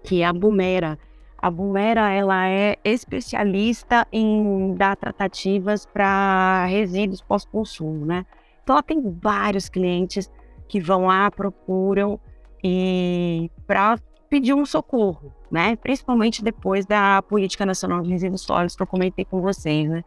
que 0.04 0.22
é 0.22 0.26
a 0.26 0.34
Bumera. 0.34 0.98
A 1.38 1.50
Bumera, 1.50 2.10
ela 2.12 2.48
é 2.48 2.78
especialista 2.84 4.08
em 4.12 4.74
dar 4.76 4.96
tratativas 4.96 5.86
para 5.86 6.66
resíduos 6.66 7.22
pós-consumo, 7.22 8.06
né? 8.06 8.26
Então, 8.64 8.76
ela 8.76 8.84
tem 8.84 9.02
vários 9.22 9.70
clientes 9.70 10.30
que 10.68 10.80
vão 10.80 11.08
lá, 11.08 11.30
procuram 11.32 12.20
e 12.64 13.50
para 13.66 13.98
pedir 14.30 14.54
um 14.54 14.66
socorro, 14.66 15.34
né? 15.52 15.76
Principalmente 15.76 16.44
depois 16.44 16.86
da 16.86 17.22
Política 17.24 17.66
Nacional 17.66 18.02
de 18.02 18.10
Resíduos 18.10 18.42
Sólidos 18.42 18.76
que 18.76 18.84
eu 18.84 18.88
comentei 18.88 19.26
com 19.26 19.42
vocês, 19.42 19.90
né? 19.90 20.04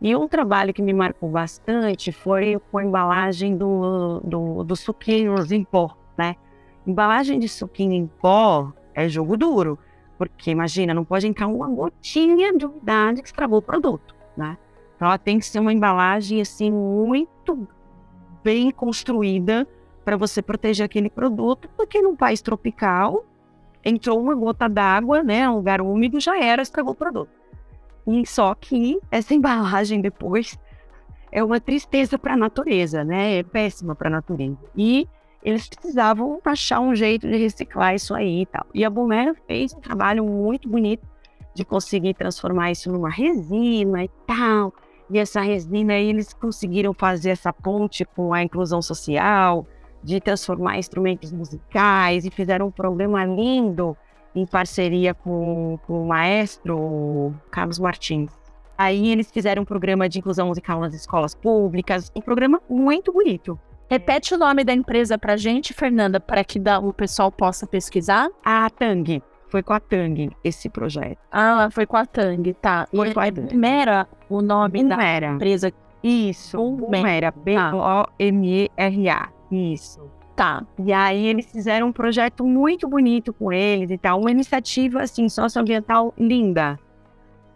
E 0.00 0.14
um 0.14 0.28
trabalho 0.28 0.74
que 0.74 0.82
me 0.82 0.92
marcou 0.92 1.30
bastante 1.30 2.12
foi 2.12 2.60
com 2.70 2.78
a 2.78 2.84
embalagem 2.84 3.56
do, 3.56 4.20
do, 4.20 4.64
do 4.64 4.76
suquinhos 4.76 5.50
em 5.50 5.64
pó, 5.64 5.96
né? 6.16 6.36
Embalagem 6.86 7.38
de 7.38 7.48
suquinho 7.48 7.92
em 7.92 8.06
pó 8.06 8.72
é 8.94 9.08
jogo 9.08 9.36
duro, 9.36 9.78
porque 10.18 10.50
imagina, 10.50 10.92
não 10.92 11.04
pode 11.04 11.26
entrar 11.26 11.46
uma 11.46 11.68
gotinha 11.68 12.56
de 12.56 12.66
umidade 12.66 13.22
que 13.22 13.28
estragou 13.28 13.58
o 13.58 13.62
produto, 13.62 14.14
né? 14.36 14.58
Então 14.94 15.08
ela 15.08 15.18
tem 15.18 15.38
que 15.38 15.46
ser 15.46 15.60
uma 15.60 15.72
embalagem 15.72 16.40
assim 16.40 16.70
muito 16.70 17.66
bem 18.42 18.70
construída 18.70 19.66
para 20.04 20.16
você 20.16 20.40
proteger 20.40 20.84
aquele 20.84 21.10
produto, 21.10 21.68
porque 21.76 22.00
num 22.00 22.14
país 22.14 22.40
tropical 22.40 23.24
entrou 23.84 24.20
uma 24.20 24.34
gota 24.34 24.68
d'água, 24.68 25.22
né, 25.22 25.48
um 25.48 25.56
lugar 25.56 25.80
úmido, 25.80 26.20
já 26.20 26.42
era, 26.42 26.62
estragou 26.62 26.92
o 26.92 26.96
produto. 26.96 27.30
E 28.06 28.26
só 28.26 28.54
que 28.54 29.00
essa 29.10 29.32
embalagem 29.34 30.00
depois 30.00 30.58
é 31.32 31.42
uma 31.42 31.60
tristeza 31.60 32.18
para 32.18 32.34
a 32.34 32.36
natureza, 32.36 33.04
né? 33.04 33.38
É 33.38 33.42
péssima 33.42 33.94
para 33.94 34.08
a 34.08 34.10
natureza. 34.10 34.58
E 34.76 35.08
eles 35.42 35.68
precisavam 35.68 36.40
achar 36.44 36.80
um 36.80 36.94
jeito 36.94 37.28
de 37.28 37.36
reciclar 37.36 37.94
isso 37.94 38.14
aí 38.14 38.42
e 38.42 38.46
tal. 38.46 38.66
E 38.74 38.84
a 38.84 38.90
Bumera 38.90 39.34
fez 39.46 39.74
um 39.74 39.80
trabalho 39.80 40.24
muito 40.24 40.68
bonito 40.68 41.06
de 41.54 41.64
conseguir 41.64 42.14
transformar 42.14 42.70
isso 42.70 42.90
numa 42.90 43.10
resina 43.10 44.04
e 44.04 44.10
tal. 44.26 44.72
E 45.08 45.18
essa 45.18 45.40
resina 45.40 45.94
aí, 45.94 46.08
eles 46.08 46.34
conseguiram 46.34 46.92
fazer 46.92 47.30
essa 47.30 47.52
ponte 47.52 48.04
com 48.04 48.34
a 48.34 48.42
inclusão 48.42 48.82
social, 48.82 49.66
de 50.02 50.20
transformar 50.20 50.78
instrumentos 50.78 51.32
musicais 51.32 52.24
e 52.24 52.30
fizeram 52.30 52.66
um 52.66 52.70
programa 52.70 53.24
lindo 53.24 53.96
em 54.36 54.46
parceria 54.46 55.14
com, 55.14 55.78
com 55.86 56.04
o 56.04 56.06
maestro 56.06 57.34
Carlos 57.50 57.78
Martins. 57.78 58.30
Aí 58.78 59.08
eles 59.08 59.30
fizeram 59.30 59.62
um 59.62 59.64
programa 59.64 60.06
de 60.08 60.18
inclusão 60.18 60.48
musical 60.48 60.78
nas 60.80 60.92
escolas 60.94 61.34
públicas, 61.34 62.12
um 62.14 62.20
programa 62.20 62.60
muito 62.68 63.10
bonito. 63.12 63.58
Repete 63.88 64.34
o 64.34 64.38
nome 64.38 64.64
da 64.64 64.72
empresa 64.74 65.16
pra 65.16 65.36
gente, 65.36 65.72
Fernanda, 65.72 66.20
para 66.20 66.44
que 66.44 66.60
o 66.82 66.92
pessoal 66.92 67.32
possa 67.32 67.66
pesquisar. 67.66 68.28
A 68.44 68.68
Tang. 68.68 69.22
Foi 69.48 69.62
com 69.62 69.72
a 69.72 69.80
Tang 69.80 70.30
esse 70.42 70.68
projeto. 70.68 71.18
Ah, 71.30 71.68
foi 71.70 71.86
com 71.86 71.96
a 71.96 72.04
Tang, 72.04 72.52
tá. 72.54 72.88
Foi 72.94 73.08
e 73.10 73.14
com 73.14 73.20
a 73.20 73.30
Tang. 73.30 73.56
Mera, 73.56 74.08
o 74.28 74.42
nome 74.42 74.82
Bumera. 74.82 75.28
da 75.28 75.34
empresa. 75.34 75.72
Isso, 76.02 76.58
Bumera, 76.72 77.32
B-O-M-E-R-A. 77.32 79.28
Isso. 79.50 80.15
Tá. 80.36 80.62
E 80.78 80.92
aí 80.92 81.26
eles 81.26 81.50
fizeram 81.50 81.88
um 81.88 81.92
projeto 81.92 82.44
muito 82.46 82.86
bonito 82.86 83.32
com 83.32 83.50
eles 83.50 83.90
e 83.90 83.96
tal, 83.96 84.20
uma 84.20 84.30
iniciativa 84.30 85.02
assim 85.02 85.28
socioambiental 85.30 86.12
linda. 86.18 86.78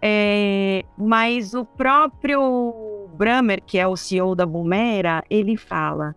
É, 0.02 0.82
mas 0.96 1.52
o 1.52 1.62
próprio 1.62 3.06
Bramer, 3.14 3.62
que 3.62 3.78
é 3.78 3.86
o 3.86 3.96
CEO 3.96 4.34
da 4.34 4.46
Bumera, 4.46 5.22
ele 5.28 5.58
fala 5.58 6.16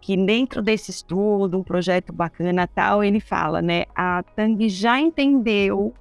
que 0.00 0.16
dentro 0.16 0.62
desse 0.62 0.92
estudo, 0.92 1.58
um 1.58 1.64
projeto 1.64 2.12
bacana 2.12 2.68
tal, 2.68 3.02
ele 3.02 3.18
fala, 3.18 3.60
né? 3.60 3.84
A 3.96 4.22
Tang 4.36 4.68
já 4.68 5.00
entendeu 5.00 5.92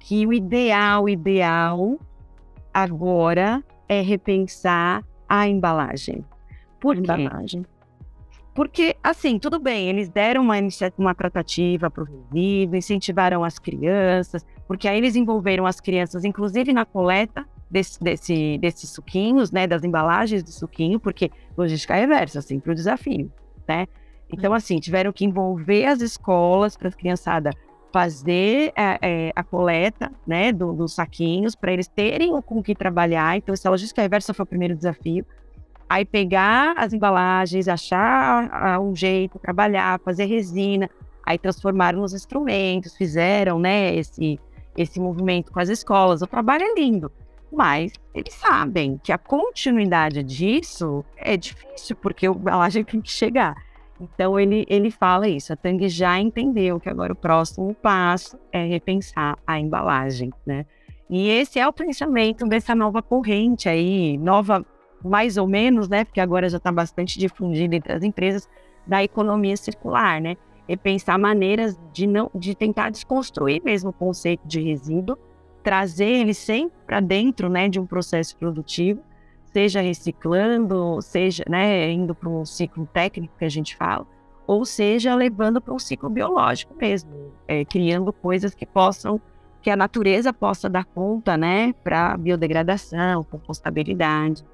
que 0.00 0.26
o 0.26 0.34
ideal, 0.34 1.08
ideal 1.08 1.98
agora 2.74 3.64
é 3.88 4.02
repensar 4.02 5.02
a 5.28 5.48
embalagem. 5.48 6.24
Por 6.78 6.96
quê? 6.96 7.12
Embalagem. 7.12 7.64
Porque, 8.56 8.96
assim, 9.04 9.38
tudo 9.38 9.60
bem, 9.60 9.90
eles 9.90 10.08
deram 10.08 10.40
uma, 10.40 10.54
uma 10.96 11.14
tratativa 11.14 11.90
para 11.90 12.02
o 12.02 12.06
resíduo, 12.06 12.74
incentivaram 12.74 13.44
as 13.44 13.58
crianças, 13.58 14.46
porque 14.66 14.88
aí 14.88 14.96
eles 14.96 15.14
envolveram 15.14 15.66
as 15.66 15.78
crianças, 15.78 16.24
inclusive 16.24 16.72
na 16.72 16.86
coleta 16.86 17.46
desse, 17.70 18.02
desse, 18.02 18.56
desses 18.56 18.88
suquinhos, 18.88 19.52
né, 19.52 19.66
das 19.66 19.84
embalagens 19.84 20.42
de 20.42 20.52
suquinho, 20.52 20.98
porque 20.98 21.30
logística 21.54 21.94
reversa, 21.94 22.40
sempre 22.40 22.72
o 22.72 22.74
desafio, 22.74 23.30
né? 23.68 23.86
Então, 24.32 24.54
assim, 24.54 24.80
tiveram 24.80 25.12
que 25.12 25.26
envolver 25.26 25.84
as 25.84 26.00
escolas 26.00 26.78
para 26.78 26.88
as 26.88 26.94
criançadas 26.94 27.54
fazer 27.92 28.72
é, 28.74 28.98
é, 29.02 29.32
a 29.36 29.44
coleta, 29.44 30.10
né, 30.26 30.50
do, 30.50 30.72
dos 30.72 30.94
saquinhos, 30.94 31.54
para 31.54 31.74
eles 31.74 31.88
terem 31.88 32.40
com 32.40 32.60
o 32.60 32.62
que 32.62 32.74
trabalhar. 32.74 33.36
Então, 33.36 33.52
essa 33.52 33.68
logística 33.68 34.00
reversa 34.00 34.32
foi 34.32 34.44
o 34.44 34.46
primeiro 34.46 34.74
desafio 34.74 35.26
aí 35.88 36.04
pegar 36.04 36.74
as 36.76 36.92
embalagens, 36.92 37.68
achar 37.68 38.80
um 38.80 38.94
jeito, 38.94 39.38
trabalhar, 39.38 40.00
fazer 40.00 40.24
resina, 40.26 40.90
aí 41.24 41.38
transformaram 41.38 42.00
nos 42.00 42.12
instrumentos, 42.12 42.96
fizeram, 42.96 43.58
né, 43.58 43.94
esse, 43.94 44.38
esse 44.76 45.00
movimento 45.00 45.52
com 45.52 45.60
as 45.60 45.68
escolas. 45.68 46.22
O 46.22 46.26
trabalho 46.26 46.64
é 46.64 46.74
lindo, 46.74 47.10
mas 47.52 47.92
eles 48.14 48.34
sabem 48.34 49.00
que 49.02 49.12
a 49.12 49.18
continuidade 49.18 50.22
disso 50.22 51.04
é 51.16 51.36
difícil, 51.36 51.96
porque 51.96 52.26
a 52.26 52.30
embalagem 52.30 52.84
tem 52.84 53.00
que 53.00 53.10
chegar. 53.10 53.54
Então 54.00 54.38
ele, 54.38 54.66
ele 54.68 54.90
fala 54.90 55.26
isso, 55.26 55.52
a 55.52 55.56
Tang 55.56 55.88
já 55.88 56.18
entendeu 56.20 56.78
que 56.78 56.88
agora 56.88 57.12
o 57.12 57.16
próximo 57.16 57.74
passo 57.74 58.38
é 58.52 58.64
repensar 58.64 59.38
a 59.46 59.58
embalagem, 59.58 60.30
né? 60.44 60.66
E 61.08 61.28
esse 61.30 61.58
é 61.58 61.66
o 61.66 61.72
pensamento 61.72 62.46
dessa 62.46 62.74
nova 62.74 63.00
corrente 63.00 63.68
aí, 63.68 64.18
nova 64.18 64.66
mais 65.06 65.36
ou 65.36 65.46
menos, 65.46 65.88
né? 65.88 66.04
Porque 66.04 66.20
agora 66.20 66.48
já 66.48 66.58
está 66.58 66.70
bastante 66.72 67.18
difundido 67.18 67.74
entre 67.74 67.92
as 67.92 68.02
empresas 68.02 68.48
da 68.86 69.02
economia 69.02 69.56
circular, 69.56 70.20
né? 70.20 70.36
E 70.68 70.76
pensar 70.76 71.18
maneiras 71.18 71.78
de 71.92 72.06
não, 72.06 72.30
de 72.34 72.54
tentar 72.54 72.90
desconstruir 72.90 73.62
mesmo 73.64 73.90
o 73.90 73.92
conceito 73.92 74.46
de 74.46 74.60
resíduo, 74.60 75.16
trazer 75.62 76.06
ele 76.06 76.34
sempre 76.34 76.76
para 76.86 77.00
dentro, 77.00 77.48
né, 77.48 77.68
de 77.68 77.80
um 77.80 77.86
processo 77.86 78.36
produtivo, 78.36 79.00
seja 79.52 79.80
reciclando, 79.80 81.00
seja, 81.02 81.44
né, 81.48 81.90
indo 81.90 82.14
para 82.14 82.28
um 82.28 82.44
ciclo 82.44 82.88
técnico 82.92 83.34
que 83.38 83.44
a 83.44 83.48
gente 83.48 83.74
fala, 83.76 84.06
ou 84.46 84.64
seja, 84.64 85.14
levando 85.14 85.60
para 85.60 85.74
um 85.74 85.78
ciclo 85.78 86.08
biológico 86.08 86.74
mesmo, 86.76 87.10
é, 87.48 87.64
criando 87.64 88.12
coisas 88.12 88.54
que 88.54 88.64
possam 88.64 89.20
que 89.60 89.70
a 89.70 89.74
natureza 89.74 90.32
possa 90.32 90.70
dar 90.70 90.84
conta, 90.84 91.36
né, 91.36 91.72
para 91.82 92.16
biodegradação, 92.16 93.24
compostabilidade. 93.24 94.44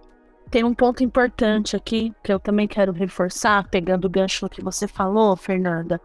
Tem 0.53 0.65
um 0.65 0.75
ponto 0.75 1.03
importante 1.03 1.75
aqui 1.75 2.15
que 2.23 2.31
eu 2.31 2.39
também 2.39 2.69
quero 2.69 2.93
reforçar, 2.93 3.67
pegando 3.71 4.05
o 4.05 4.11
gancho 4.11 4.51
que 4.51 4.63
você 4.63 4.87
falou, 4.87 5.35
Fernanda. 5.35 5.99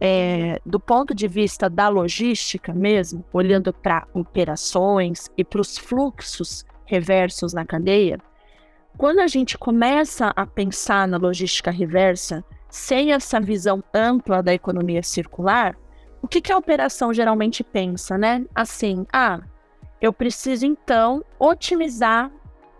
É, 0.00 0.58
do 0.64 0.80
ponto 0.80 1.14
de 1.14 1.28
vista 1.28 1.68
da 1.68 1.86
logística 1.88 2.72
mesmo, 2.72 3.22
olhando 3.30 3.74
para 3.74 4.08
operações 4.14 5.28
e 5.36 5.44
para 5.44 5.60
os 5.60 5.76
fluxos 5.76 6.64
reversos 6.86 7.52
na 7.52 7.66
cadeia, 7.66 8.18
quando 8.96 9.18
a 9.18 9.26
gente 9.26 9.58
começa 9.58 10.32
a 10.34 10.46
pensar 10.46 11.06
na 11.06 11.18
logística 11.18 11.70
reversa, 11.70 12.42
sem 12.70 13.12
essa 13.12 13.38
visão 13.38 13.84
ampla 13.92 14.42
da 14.42 14.54
economia 14.54 15.02
circular, 15.02 15.76
o 16.22 16.26
que, 16.26 16.40
que 16.40 16.50
a 16.50 16.56
operação 16.56 17.12
geralmente 17.12 17.62
pensa, 17.62 18.16
né? 18.16 18.46
Assim, 18.54 19.06
ah, 19.12 19.40
eu 20.00 20.10
preciso 20.10 20.64
então 20.64 21.22
otimizar 21.38 22.32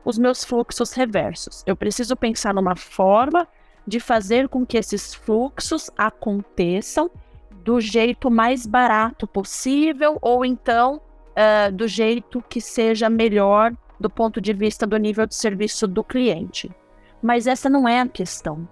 os 0.05 0.19
meus 0.19 0.45
fluxos 0.45 0.93
reversos. 0.93 1.63
Eu 1.67 1.77
preciso 1.77 2.17
pensar 2.17 2.55
numa 2.55 2.77
forma 2.77 3.47
de 3.87 4.01
fazer 4.01 4.49
com 4.49 4.65
que 4.65 4.79
esses 4.79 5.15
fluxos 5.15 5.91
aconteçam 5.97 7.11
do 7.65 7.81
jeito 7.81 8.31
mais 8.31 8.67
barato 8.67 9.27
possível, 9.27 10.19
ou 10.23 10.45
então 10.45 11.01
uh, 11.31 11.73
do 11.73 11.87
jeito 11.87 12.43
que 12.49 12.61
seja 12.61 13.11
melhor 13.11 13.73
do 13.99 14.09
ponto 14.09 14.41
de 14.41 14.53
vista 14.53 14.87
do 14.87 14.97
nível 14.97 15.27
de 15.27 15.35
serviço 15.35 15.87
do 15.87 16.03
cliente. 16.03 16.71
Mas 17.23 17.47
essa 17.47 17.69
não 17.69 17.87
é 17.87 18.01
a 18.01 18.09
questão. 18.09 18.67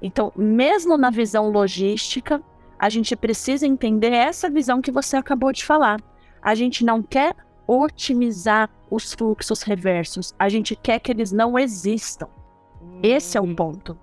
Então, 0.00 0.32
mesmo 0.34 0.96
na 0.96 1.10
visão 1.10 1.50
logística, 1.50 2.42
a 2.78 2.88
gente 2.88 3.14
precisa 3.14 3.66
entender 3.66 4.12
essa 4.12 4.48
visão 4.48 4.80
que 4.80 4.90
você 4.90 5.16
acabou 5.16 5.52
de 5.52 5.64
falar. 5.64 6.00
A 6.40 6.54
gente 6.54 6.82
não 6.82 7.02
quer 7.02 7.36
otimizar 7.70 8.68
os 8.90 9.14
fluxos 9.14 9.62
reversos. 9.62 10.34
A 10.38 10.48
gente 10.48 10.74
quer 10.74 10.98
que 10.98 11.12
eles 11.12 11.30
não 11.30 11.56
existam. 11.56 12.28
Esse 13.02 13.38
é 13.38 13.40
o 13.40 13.44
hum. 13.44 13.54
ponto, 13.54 13.96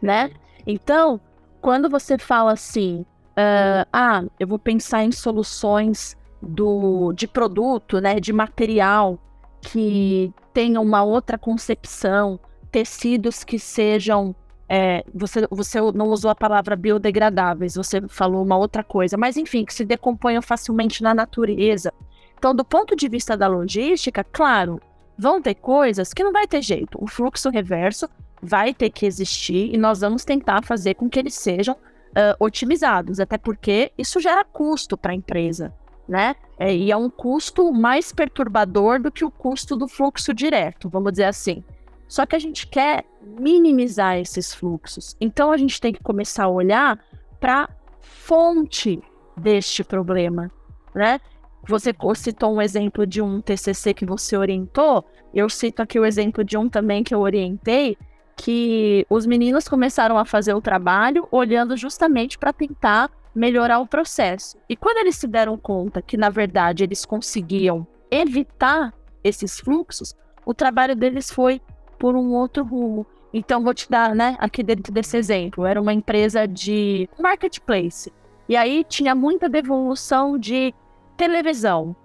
né? 0.00 0.30
Então, 0.66 1.20
quando 1.60 1.90
você 1.90 2.16
fala 2.16 2.52
assim, 2.52 3.04
uh, 3.32 3.86
ah, 3.92 4.24
eu 4.40 4.46
vou 4.46 4.58
pensar 4.58 5.04
em 5.04 5.12
soluções 5.12 6.16
do, 6.40 7.12
de 7.12 7.28
produto, 7.28 8.00
né, 8.00 8.18
de 8.18 8.32
material 8.32 9.18
que 9.60 10.32
tenham 10.54 10.82
uma 10.82 11.02
outra 11.02 11.36
concepção, 11.36 12.38
tecidos 12.70 13.44
que 13.44 13.58
sejam 13.58 14.34
é, 14.68 15.04
você, 15.14 15.46
você 15.50 15.80
não 15.92 16.08
usou 16.08 16.30
a 16.30 16.34
palavra 16.34 16.74
biodegradáveis, 16.74 17.74
você 17.76 18.00
falou 18.08 18.42
uma 18.42 18.56
outra 18.56 18.82
coisa, 18.82 19.16
mas 19.16 19.36
enfim, 19.36 19.64
que 19.64 19.72
se 19.72 19.84
decomponham 19.84 20.42
facilmente 20.42 21.02
na 21.02 21.14
natureza, 21.14 21.92
então, 22.38 22.54
do 22.54 22.64
ponto 22.64 22.94
de 22.94 23.08
vista 23.08 23.36
da 23.36 23.48
logística, 23.48 24.22
claro, 24.22 24.80
vão 25.18 25.40
ter 25.40 25.54
coisas 25.54 26.12
que 26.12 26.22
não 26.22 26.32
vai 26.32 26.46
ter 26.46 26.62
jeito. 26.62 26.98
O 27.00 27.06
fluxo 27.06 27.50
reverso 27.50 28.08
vai 28.42 28.74
ter 28.74 28.90
que 28.90 29.06
existir 29.06 29.74
e 29.74 29.78
nós 29.78 30.00
vamos 30.00 30.24
tentar 30.24 30.62
fazer 30.62 30.94
com 30.94 31.08
que 31.08 31.18
eles 31.18 31.34
sejam 31.34 31.74
uh, 31.74 32.36
otimizados, 32.38 33.18
até 33.18 33.38
porque 33.38 33.90
isso 33.96 34.20
gera 34.20 34.44
custo 34.44 34.96
para 34.96 35.12
a 35.12 35.14
empresa, 35.14 35.72
né? 36.08 36.36
É, 36.58 36.74
e 36.74 36.90
é 36.90 36.96
um 36.96 37.10
custo 37.10 37.72
mais 37.72 38.12
perturbador 38.12 39.00
do 39.00 39.10
que 39.10 39.24
o 39.24 39.30
custo 39.30 39.76
do 39.76 39.88
fluxo 39.88 40.32
direto, 40.32 40.88
vamos 40.88 41.12
dizer 41.12 41.24
assim. 41.24 41.64
Só 42.08 42.24
que 42.24 42.36
a 42.36 42.38
gente 42.38 42.66
quer 42.66 43.04
minimizar 43.20 44.16
esses 44.16 44.54
fluxos. 44.54 45.16
Então 45.20 45.50
a 45.50 45.56
gente 45.56 45.80
tem 45.80 45.92
que 45.92 46.02
começar 46.02 46.44
a 46.44 46.48
olhar 46.48 46.98
para 47.40 47.68
fonte 48.00 49.02
deste 49.36 49.82
problema, 49.82 50.50
né? 50.94 51.20
Você 51.68 51.92
citou 52.14 52.54
um 52.54 52.62
exemplo 52.62 53.06
de 53.06 53.20
um 53.20 53.40
TCC 53.40 53.92
que 53.92 54.06
você 54.06 54.36
orientou, 54.36 55.04
eu 55.34 55.48
cito 55.48 55.82
aqui 55.82 55.98
o 55.98 56.04
exemplo 56.04 56.44
de 56.44 56.56
um 56.56 56.68
também 56.68 57.02
que 57.02 57.14
eu 57.14 57.20
orientei, 57.20 57.96
que 58.36 59.04
os 59.10 59.26
meninos 59.26 59.66
começaram 59.66 60.16
a 60.16 60.24
fazer 60.24 60.54
o 60.54 60.60
trabalho 60.60 61.26
olhando 61.30 61.76
justamente 61.76 62.38
para 62.38 62.52
tentar 62.52 63.10
melhorar 63.34 63.80
o 63.80 63.86
processo. 63.86 64.56
E 64.68 64.76
quando 64.76 64.98
eles 64.98 65.16
se 65.16 65.26
deram 65.26 65.58
conta 65.58 66.00
que, 66.00 66.16
na 66.16 66.30
verdade, 66.30 66.84
eles 66.84 67.04
conseguiam 67.04 67.86
evitar 68.10 68.94
esses 69.24 69.58
fluxos, 69.58 70.14
o 70.44 70.54
trabalho 70.54 70.94
deles 70.94 71.30
foi 71.30 71.60
por 71.98 72.14
um 72.14 72.32
outro 72.32 72.62
rumo. 72.62 73.04
Então, 73.34 73.62
vou 73.62 73.74
te 73.74 73.90
dar, 73.90 74.14
né, 74.14 74.36
aqui 74.38 74.62
dentro 74.62 74.92
desse 74.92 75.16
exemplo, 75.16 75.66
era 75.66 75.80
uma 75.80 75.92
empresa 75.92 76.46
de 76.46 77.08
marketplace. 77.18 78.12
E 78.48 78.56
aí 78.56 78.84
tinha 78.84 79.14
muita 79.14 79.48
devolução 79.48 80.38
de 80.38 80.72
televisão. 81.16 81.96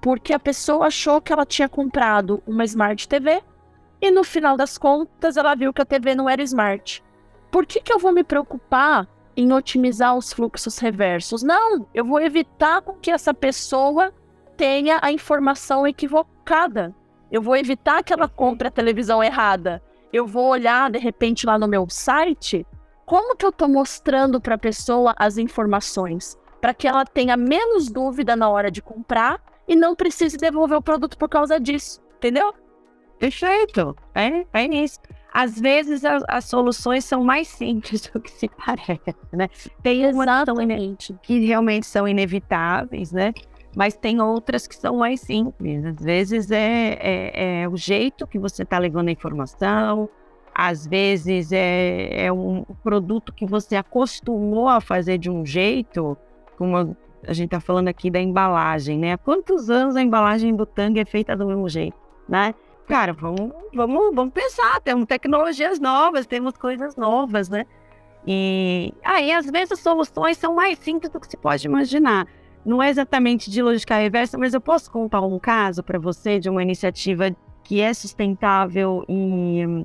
Porque 0.00 0.32
a 0.32 0.38
pessoa 0.38 0.86
achou 0.86 1.20
que 1.20 1.32
ela 1.32 1.46
tinha 1.46 1.68
comprado 1.68 2.42
uma 2.46 2.64
Smart 2.64 3.08
TV 3.08 3.42
e 4.00 4.10
no 4.10 4.22
final 4.22 4.56
das 4.56 4.76
contas 4.76 5.36
ela 5.36 5.54
viu 5.54 5.72
que 5.72 5.82
a 5.82 5.86
TV 5.86 6.14
não 6.14 6.28
era 6.28 6.42
Smart. 6.42 7.02
Por 7.50 7.64
que, 7.64 7.80
que 7.80 7.92
eu 7.92 7.98
vou 7.98 8.12
me 8.12 8.22
preocupar 8.22 9.08
em 9.36 9.52
otimizar 9.52 10.16
os 10.16 10.32
fluxos 10.32 10.78
reversos? 10.78 11.42
Não, 11.42 11.86
eu 11.94 12.04
vou 12.04 12.20
evitar 12.20 12.82
que 13.00 13.10
essa 13.10 13.32
pessoa 13.32 14.12
tenha 14.56 14.98
a 15.02 15.10
informação 15.10 15.86
equivocada. 15.86 16.94
Eu 17.30 17.42
vou 17.42 17.56
evitar 17.56 18.02
que 18.02 18.12
ela 18.12 18.28
compre 18.28 18.68
a 18.68 18.70
televisão 18.70 19.22
errada. 19.22 19.82
Eu 20.12 20.26
vou 20.26 20.48
olhar 20.48 20.90
de 20.90 20.98
repente 20.98 21.46
lá 21.46 21.58
no 21.58 21.66
meu 21.66 21.88
site 21.88 22.66
como 23.04 23.36
que 23.36 23.44
eu 23.44 23.50
estou 23.50 23.68
mostrando 23.68 24.40
para 24.40 24.56
a 24.56 24.58
pessoa 24.58 25.14
as 25.16 25.38
informações 25.38 26.38
para 26.66 26.74
que 26.74 26.88
ela 26.88 27.04
tenha 27.04 27.36
menos 27.36 27.88
dúvida 27.88 28.34
na 28.34 28.48
hora 28.48 28.72
de 28.72 28.82
comprar 28.82 29.40
e 29.68 29.76
não 29.76 29.94
precise 29.94 30.36
devolver 30.36 30.76
o 30.76 30.82
produto 30.82 31.16
por 31.16 31.28
causa 31.28 31.60
disso, 31.60 32.02
entendeu? 32.16 32.52
Perfeito, 33.20 33.94
é, 34.12 34.44
é 34.52 34.64
isso. 34.64 34.98
às 35.32 35.60
vezes 35.60 36.04
as, 36.04 36.24
as, 36.26 36.46
soluções 36.46 37.04
são 37.04 37.22
mais 37.22 37.46
simples 37.46 38.10
do 38.12 38.20
que 38.20 38.32
se 38.32 38.48
parece, 38.48 39.14
né? 39.32 39.48
Tem 39.80 40.12
umas 40.12 40.26
que 41.22 41.46
realmente 41.46 41.86
são 41.86 42.08
inevitáveis, 42.08 43.12
né? 43.12 43.32
Mas 43.76 43.96
tem 43.96 44.20
outras 44.20 44.66
que 44.66 44.74
são 44.74 44.96
mais 44.96 45.20
simples. 45.20 45.84
Às 45.84 46.02
vezes 46.04 46.50
é, 46.50 46.98
é, 47.00 47.62
é 47.62 47.68
o 47.68 47.76
jeito 47.76 48.26
que 48.26 48.40
você 48.40 48.64
está 48.64 48.76
levando 48.76 49.06
a 49.06 49.12
informação, 49.12 50.08
às 50.52 50.84
vezes 50.84 51.52
é, 51.52 52.24
é 52.26 52.32
um 52.32 52.64
produto 52.82 53.32
que 53.32 53.46
você 53.46 53.76
acostumou 53.76 54.66
a 54.66 54.80
fazer 54.80 55.16
de 55.16 55.30
um 55.30 55.46
jeito, 55.46 56.16
como 56.56 56.96
a 57.26 57.32
gente 57.32 57.46
está 57.46 57.60
falando 57.60 57.88
aqui 57.88 58.10
da 58.10 58.20
embalagem, 58.20 58.98
né? 58.98 59.12
Há 59.12 59.18
quantos 59.18 59.68
anos 59.70 59.96
a 59.96 60.02
embalagem 60.02 60.54
do 60.54 60.64
Tang 60.64 60.98
é 60.98 61.04
feita 61.04 61.36
do 61.36 61.46
mesmo 61.46 61.68
jeito, 61.68 61.96
né? 62.28 62.54
Cara, 62.86 63.12
vamos, 63.12 63.52
vamos, 63.74 64.14
vamos 64.14 64.32
pensar, 64.32 64.80
temos 64.80 65.06
tecnologias 65.06 65.80
novas, 65.80 66.26
temos 66.26 66.56
coisas 66.56 66.94
novas, 66.96 67.48
né? 67.48 67.64
E 68.26 68.92
aí, 69.04 69.32
às 69.32 69.46
vezes, 69.46 69.72
as 69.72 69.80
soluções 69.80 70.36
são 70.36 70.54
mais 70.54 70.78
simples 70.78 71.10
do 71.10 71.20
que 71.20 71.28
se 71.28 71.36
pode 71.36 71.66
imaginar. 71.66 72.26
Não 72.64 72.82
é 72.82 72.90
exatamente 72.90 73.50
de 73.50 73.62
lógica 73.62 73.96
reversa, 73.96 74.36
mas 74.36 74.52
eu 74.52 74.60
posso 74.60 74.90
contar 74.90 75.20
um 75.20 75.38
caso 75.38 75.82
para 75.82 75.98
você 75.98 76.38
de 76.38 76.50
uma 76.50 76.62
iniciativa 76.62 77.30
que 77.62 77.80
é 77.80 77.92
sustentável 77.94 79.04
e 79.08 79.84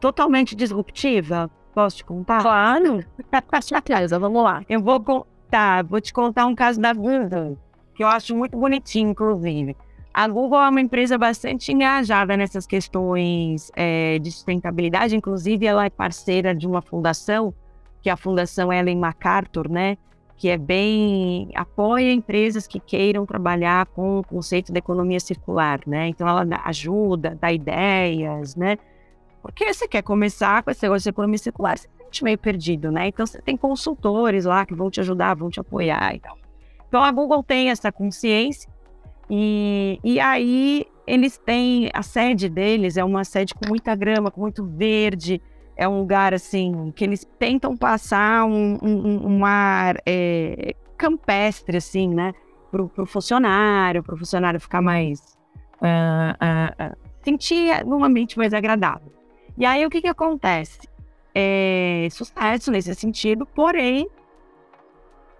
totalmente 0.00 0.54
disruptiva? 0.54 1.50
Posso 1.74 1.96
te 1.98 2.04
contar? 2.04 2.40
Claro, 2.40 3.04
com 3.46 3.62
certeza, 3.62 4.18
vamos 4.18 4.42
lá. 4.42 4.62
Eu 4.68 4.80
vou 4.80 5.26
contar, 5.54 5.84
vou 5.84 6.00
te 6.00 6.12
contar 6.12 6.46
um 6.46 6.54
caso 6.54 6.80
da 6.80 6.92
Google, 6.92 7.56
que 7.94 8.02
eu 8.02 8.08
acho 8.08 8.34
muito 8.34 8.58
bonitinho, 8.58 9.10
inclusive. 9.10 9.76
A 10.12 10.26
Google 10.28 10.60
é 10.60 10.68
uma 10.68 10.80
empresa 10.80 11.16
bastante 11.16 11.72
engajada 11.72 12.36
nessas 12.36 12.66
questões 12.66 13.70
é, 13.76 14.18
de 14.18 14.30
sustentabilidade, 14.32 15.14
inclusive 15.14 15.64
ela 15.64 15.84
é 15.84 15.90
parceira 15.90 16.54
de 16.54 16.66
uma 16.66 16.82
fundação, 16.82 17.54
que 18.02 18.10
é 18.10 18.12
a 18.12 18.16
Fundação 18.16 18.72
Ellen 18.72 18.98
MacArthur, 18.98 19.68
né? 19.68 19.96
Que 20.36 20.50
é 20.50 20.58
bem. 20.58 21.48
apoia 21.54 22.12
empresas 22.12 22.66
que 22.66 22.78
queiram 22.78 23.24
trabalhar 23.24 23.86
com 23.86 24.18
o 24.18 24.24
conceito 24.24 24.72
da 24.72 24.78
economia 24.78 25.20
circular, 25.20 25.80
né? 25.86 26.08
Então 26.08 26.28
ela 26.28 26.44
ajuda, 26.64 27.36
dá 27.40 27.52
ideias, 27.52 28.54
né? 28.56 28.76
Porque 29.40 29.72
você 29.72 29.86
quer 29.86 30.02
começar 30.02 30.62
com 30.62 30.70
esse 30.70 30.82
negócio 30.82 31.04
de 31.04 31.10
economia 31.10 31.38
circular, 31.38 31.78
você 31.78 31.88
meio 32.22 32.36
perdido, 32.36 32.92
né? 32.92 33.08
Então 33.08 33.26
você 33.26 33.40
tem 33.40 33.56
consultores 33.56 34.44
lá 34.44 34.66
que 34.66 34.74
vão 34.74 34.90
te 34.90 35.00
ajudar, 35.00 35.34
vão 35.34 35.48
te 35.48 35.58
apoiar 35.58 36.14
e 36.14 36.20
tal. 36.20 36.36
Então 36.88 37.02
a 37.02 37.10
Google 37.10 37.42
tem 37.42 37.70
essa 37.70 37.90
consciência 37.90 38.70
e, 39.30 39.98
e 40.04 40.20
aí 40.20 40.86
eles 41.06 41.38
têm, 41.38 41.90
a 41.92 42.02
sede 42.02 42.48
deles 42.48 42.96
é 42.96 43.04
uma 43.04 43.24
sede 43.24 43.54
com 43.54 43.68
muita 43.68 43.94
grama, 43.94 44.30
com 44.30 44.40
muito 44.42 44.64
verde, 44.64 45.40
é 45.76 45.88
um 45.88 45.98
lugar 45.98 46.32
assim 46.32 46.92
que 46.94 47.04
eles 47.04 47.26
tentam 47.38 47.76
passar 47.76 48.44
um, 48.44 48.78
um, 48.82 49.38
um 49.38 49.44
ar 49.44 49.96
é, 50.06 50.74
campestre, 50.96 51.76
assim, 51.76 52.08
né? 52.08 52.32
Para 52.70 52.82
o 52.82 53.06
funcionário, 53.06 54.02
para 54.02 54.14
o 54.14 54.18
funcionário 54.18 54.60
ficar 54.60 54.82
mais. 54.82 55.36
Uh, 55.80 56.32
uh, 56.40 56.92
uh, 56.92 56.96
sentir 57.22 57.84
um 57.86 58.04
ambiente 58.04 58.36
mais 58.36 58.52
agradável. 58.52 59.12
E 59.56 59.64
aí 59.64 59.84
o 59.86 59.90
que, 59.90 60.00
que 60.00 60.08
acontece? 60.08 60.80
É 61.34 62.08
sucesso 62.10 62.70
nesse 62.70 62.94
sentido, 62.94 63.44
porém, 63.44 64.08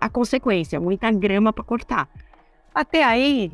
a 0.00 0.08
consequência, 0.08 0.80
muita 0.80 1.10
grama 1.12 1.52
para 1.52 1.62
cortar. 1.62 2.08
Até 2.74 3.04
aí, 3.04 3.52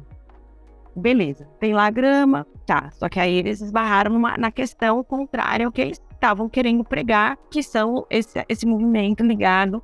beleza, 0.96 1.46
tem 1.58 1.74
lá 1.74 1.90
grama, 1.90 2.46
tá. 2.64 2.90
Só 2.92 3.08
que 3.08 3.20
aí 3.20 3.34
eles 3.34 3.60
esbarraram 3.60 4.12
numa, 4.12 4.36
na 4.36 4.50
questão 4.50 5.04
contrária 5.04 5.66
ao 5.66 5.72
que 5.72 5.80
eles 5.80 6.02
estavam 6.12 6.48
querendo 6.48 6.82
pregar, 6.82 7.38
que 7.50 7.62
são 7.62 8.06
esse, 8.10 8.44
esse 8.48 8.66
movimento 8.66 9.22
ligado 9.22 9.82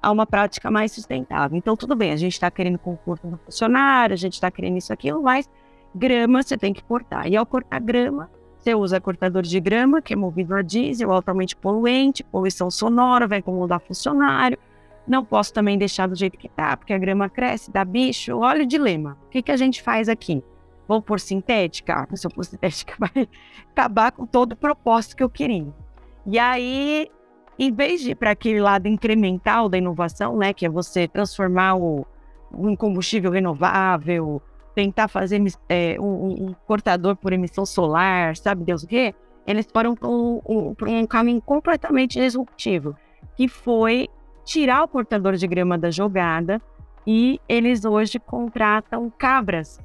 a 0.00 0.10
uma 0.10 0.26
prática 0.26 0.70
mais 0.70 0.92
sustentável. 0.92 1.56
Então, 1.56 1.76
tudo 1.76 1.94
bem, 1.94 2.12
a 2.12 2.16
gente 2.16 2.32
está 2.32 2.50
querendo 2.50 2.78
concurso 2.78 3.26
do 3.26 3.36
funcionário, 3.38 4.14
a 4.14 4.16
gente 4.16 4.34
está 4.34 4.50
querendo 4.50 4.76
isso, 4.76 4.92
aquilo, 4.92 5.22
mas 5.22 5.48
grama 5.94 6.42
você 6.42 6.56
tem 6.56 6.72
que 6.72 6.82
cortar. 6.82 7.28
E 7.28 7.36
ao 7.36 7.44
cortar 7.44 7.80
grama, 7.80 8.30
você 8.68 8.74
usa 8.74 9.00
cortador 9.00 9.42
de 9.42 9.60
grama, 9.60 10.02
que 10.02 10.12
é 10.12 10.16
movido 10.16 10.54
a 10.54 10.60
diesel, 10.60 11.10
altamente 11.10 11.56
poluente, 11.56 12.22
poluição 12.22 12.70
sonora, 12.70 13.26
vai 13.26 13.38
incomodar 13.38 13.80
funcionário. 13.80 14.58
Não 15.06 15.24
posso 15.24 15.54
também 15.54 15.78
deixar 15.78 16.06
do 16.06 16.14
jeito 16.14 16.36
que 16.36 16.48
tá, 16.50 16.76
porque 16.76 16.92
a 16.92 16.98
grama 16.98 17.30
cresce, 17.30 17.70
dá 17.70 17.82
bicho. 17.82 18.36
Olha 18.36 18.64
o 18.64 18.66
dilema. 18.66 19.16
O 19.26 19.30
que, 19.30 19.40
que 19.40 19.52
a 19.52 19.56
gente 19.56 19.82
faz 19.82 20.08
aqui? 20.08 20.44
Vou 20.86 21.00
por 21.00 21.18
sintética? 21.18 22.06
Ah, 22.10 22.16
se 22.16 22.26
eu 22.26 22.30
pôr 22.30 22.44
sintética, 22.44 22.94
vai 23.00 23.26
acabar 23.70 24.12
com 24.12 24.26
todo 24.26 24.52
o 24.52 24.56
propósito 24.56 25.16
que 25.16 25.22
eu 25.22 25.30
queria. 25.30 25.72
E 26.26 26.38
aí, 26.38 27.10
em 27.58 27.72
vez 27.72 28.02
de 28.02 28.10
ir 28.10 28.16
para 28.16 28.32
aquele 28.32 28.60
lado 28.60 28.86
incremental 28.86 29.68
da 29.68 29.78
inovação, 29.78 30.36
né, 30.36 30.52
que 30.52 30.66
é 30.66 30.68
você 30.68 31.08
transformar 31.08 31.76
o, 31.76 32.06
um 32.52 32.76
combustível 32.76 33.30
renovável, 33.30 34.42
tentar 34.78 35.08
fazer 35.08 35.42
é, 35.68 35.96
um, 35.98 36.50
um, 36.50 36.54
cortador 36.64 37.16
por 37.16 37.32
emissão 37.32 37.66
solar, 37.66 38.36
sabe 38.36 38.62
Deus 38.62 38.84
o 38.84 38.86
quê? 38.86 39.12
Eles 39.44 39.66
foram 39.72 39.96
para 39.96 40.08
um, 40.08 40.40
um, 40.48 40.74
um 40.82 41.04
caminho 41.04 41.42
completamente 41.42 42.20
disruptivo, 42.20 42.94
que 43.36 43.48
foi 43.48 44.06
tirar 44.44 44.84
o 44.84 44.88
cortador 44.88 45.34
de 45.34 45.48
grama 45.48 45.76
da 45.76 45.90
jogada 45.90 46.62
e 47.04 47.40
eles 47.48 47.84
hoje 47.84 48.20
contratam 48.20 49.10
cabras 49.18 49.80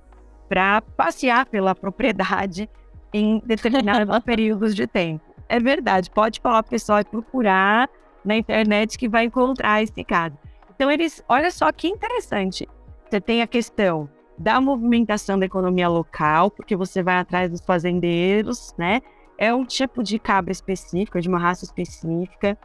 para 0.47 0.79
passear 0.95 1.47
pela 1.47 1.73
propriedade 1.73 2.69
em 3.11 3.41
determinados 3.43 4.19
períodos 4.23 4.75
de 4.75 4.85
tempo. 4.85 5.25
É 5.49 5.59
verdade, 5.59 6.11
pode 6.11 6.39
falar 6.39 6.61
para 6.61 6.67
o 6.67 6.69
pessoal 6.69 6.99
e 6.99 7.03
procurar 7.03 7.89
na 8.23 8.35
internet 8.35 8.95
que 8.95 9.09
vai 9.09 9.25
encontrar 9.25 9.81
esse 9.81 10.03
caso. 10.03 10.37
Então 10.75 10.91
eles, 10.91 11.23
olha 11.27 11.49
só 11.49 11.71
que 11.71 11.87
interessante. 11.87 12.69
Você 13.09 13.19
tem 13.19 13.41
a 13.41 13.47
questão 13.47 14.07
da 14.37 14.59
movimentação 14.59 15.37
da 15.37 15.45
economia 15.45 15.87
local, 15.87 16.49
porque 16.49 16.75
você 16.75 17.03
vai 17.03 17.17
atrás 17.17 17.49
dos 17.49 17.61
fazendeiros, 17.61 18.73
né? 18.77 19.01
É 19.37 19.53
um 19.53 19.65
tipo 19.65 20.03
de 20.03 20.19
cabra 20.19 20.51
específica, 20.51 21.19
de 21.21 21.27
uma 21.27 21.39
raça 21.39 21.65
específica. 21.65 22.57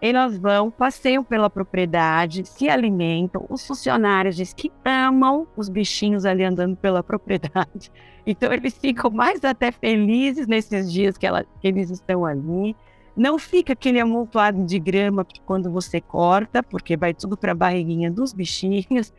Elas 0.00 0.36
vão, 0.36 0.70
passeiam 0.70 1.24
pela 1.24 1.48
propriedade, 1.48 2.44
se 2.44 2.68
alimentam. 2.68 3.46
Os 3.48 3.66
funcionários 3.66 4.36
dizem 4.36 4.54
que 4.54 4.72
amam 4.84 5.46
os 5.56 5.68
bichinhos 5.68 6.24
ali 6.24 6.44
andando 6.44 6.76
pela 6.76 7.02
propriedade. 7.02 7.90
Então, 8.28 8.52
eles 8.52 8.76
ficam 8.76 9.08
mais 9.08 9.44
até 9.44 9.70
felizes 9.70 10.48
nesses 10.48 10.92
dias 10.92 11.16
que, 11.16 11.24
ela, 11.24 11.44
que 11.60 11.68
eles 11.68 11.90
estão 11.90 12.26
ali. 12.26 12.74
Não 13.16 13.38
fica 13.38 13.72
aquele 13.72 14.00
amontoado 14.00 14.64
de 14.66 14.80
grama 14.80 15.24
quando 15.44 15.70
você 15.70 16.00
corta, 16.00 16.60
porque 16.60 16.96
vai 16.96 17.14
tudo 17.14 17.36
para 17.36 17.52
a 17.52 17.54
barriguinha 17.54 18.10
dos 18.10 18.32
bichinhos. 18.32 19.14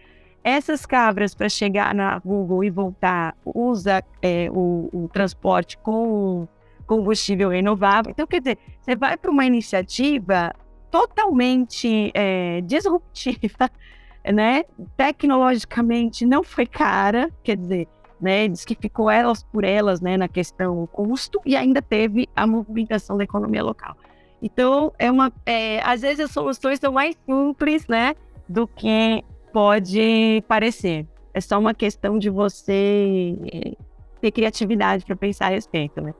Essas 0.50 0.86
cabras, 0.86 1.36
para 1.36 1.50
chegar 1.50 1.94
na 1.94 2.20
Google 2.20 2.64
e 2.64 2.70
voltar, 2.70 3.36
usa 3.44 4.02
é, 4.22 4.50
o, 4.50 4.88
o 4.94 5.10
transporte 5.10 5.78
com 5.78 6.48
combustível 6.86 7.50
renovável. 7.50 8.12
Então, 8.12 8.26
quer 8.26 8.40
dizer, 8.40 8.58
você 8.80 8.96
vai 8.96 9.18
para 9.18 9.30
uma 9.30 9.46
iniciativa 9.46 10.56
totalmente 10.90 12.14
é, 12.14 12.62
disruptiva, 12.62 13.70
né? 14.34 14.64
Tecnologicamente 14.96 16.26
não 16.26 16.42
foi 16.46 16.66
cara, 16.66 17.30
quer 17.44 17.58
dizer, 17.58 17.86
né? 18.22 18.48
Diz 18.48 18.64
que 18.64 18.74
ficou 18.74 19.12
elas 19.12 19.44
por 19.44 19.66
elas, 19.66 20.00
né? 20.00 20.16
Na 20.16 20.30
questão 20.30 20.88
custo 20.88 21.42
e 21.46 21.58
ainda 21.58 21.82
teve 21.82 22.30
a 22.34 22.48
movimentação 22.48 23.18
da 23.18 23.26
economia 23.26 23.62
local. 23.66 23.98
Então, 24.42 24.94
é 24.98 25.12
uma, 25.12 25.30
é, 25.46 25.82
às 25.82 26.04
vezes 26.04 26.22
as 26.22 26.32
soluções 26.32 26.80
são 26.80 26.94
mais 26.94 27.18
simples, 27.26 27.86
né? 27.86 28.16
Do 28.48 28.66
que 28.66 29.26
pode 29.58 30.44
parecer. 30.48 31.08
É 31.34 31.42
só 31.42 31.58
uma 31.58 31.74
questão 31.74 32.20
de 32.20 32.30
você 32.30 33.36
eh, 33.52 33.74
ter 34.22 34.30
criatividade 34.30 35.04
para 35.04 35.16
pensar 35.16 35.48
a 35.48 35.50
respeito, 35.50 36.00
né? 36.00 36.14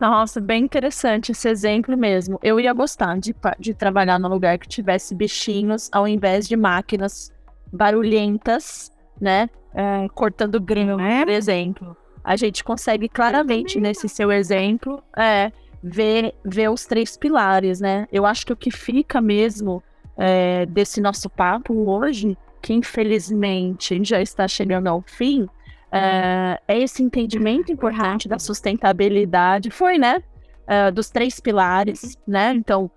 Nossa, 0.00 0.40
bem 0.40 0.62
interessante 0.62 1.32
esse 1.32 1.48
exemplo 1.48 1.96
mesmo. 1.96 2.38
Eu 2.40 2.60
ia 2.60 2.72
gostar 2.72 3.18
de, 3.18 3.34
de 3.58 3.74
trabalhar 3.74 4.20
num 4.20 4.28
lugar 4.28 4.58
que 4.58 4.68
tivesse 4.68 5.12
bichinhos 5.12 5.90
ao 5.90 6.06
invés 6.06 6.46
de 6.46 6.54
máquinas 6.54 7.32
barulhentas, 7.72 8.92
né? 9.20 9.50
É, 9.74 10.08
cortando 10.14 10.60
grama, 10.60 11.04
é? 11.04 11.24
por 11.24 11.32
exemplo. 11.32 11.96
A 12.22 12.36
gente 12.36 12.62
consegue 12.62 13.08
claramente 13.08 13.80
nesse 13.80 14.08
seu 14.08 14.30
exemplo 14.30 15.02
é, 15.16 15.50
ver, 15.82 16.32
ver 16.44 16.70
os 16.70 16.86
três 16.86 17.16
pilares, 17.16 17.80
né? 17.80 18.06
Eu 18.12 18.24
acho 18.24 18.46
que 18.46 18.52
o 18.52 18.56
que 18.56 18.70
fica 18.70 19.20
mesmo 19.20 19.82
é, 20.16 20.64
desse 20.66 21.00
nosso 21.00 21.28
papo 21.28 21.74
hoje 21.90 22.38
que 22.64 22.72
infelizmente 22.72 24.02
já 24.02 24.22
está 24.22 24.48
chegando 24.48 24.86
ao 24.86 25.02
fim, 25.02 25.46
é, 25.92 26.58
é 26.66 26.78
esse 26.78 27.02
entendimento 27.02 27.70
importante 27.70 28.26
da 28.26 28.38
sustentabilidade. 28.38 29.70
Foi, 29.70 29.98
né? 29.98 30.22
É, 30.66 30.90
dos 30.90 31.10
três 31.10 31.38
pilares, 31.40 32.16
né? 32.26 32.54
Então, 32.54 32.90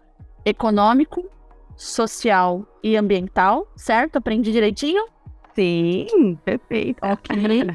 econômico, 0.46 1.30
social 1.76 2.66
e 2.82 2.96
ambiental, 2.96 3.68
certo? 3.76 4.16
Aprendi 4.16 4.54
direitinho? 4.54 5.06
Sim, 5.54 6.40
perfeito. 6.46 7.00
Ok. 7.04 7.36
uh, 7.36 7.68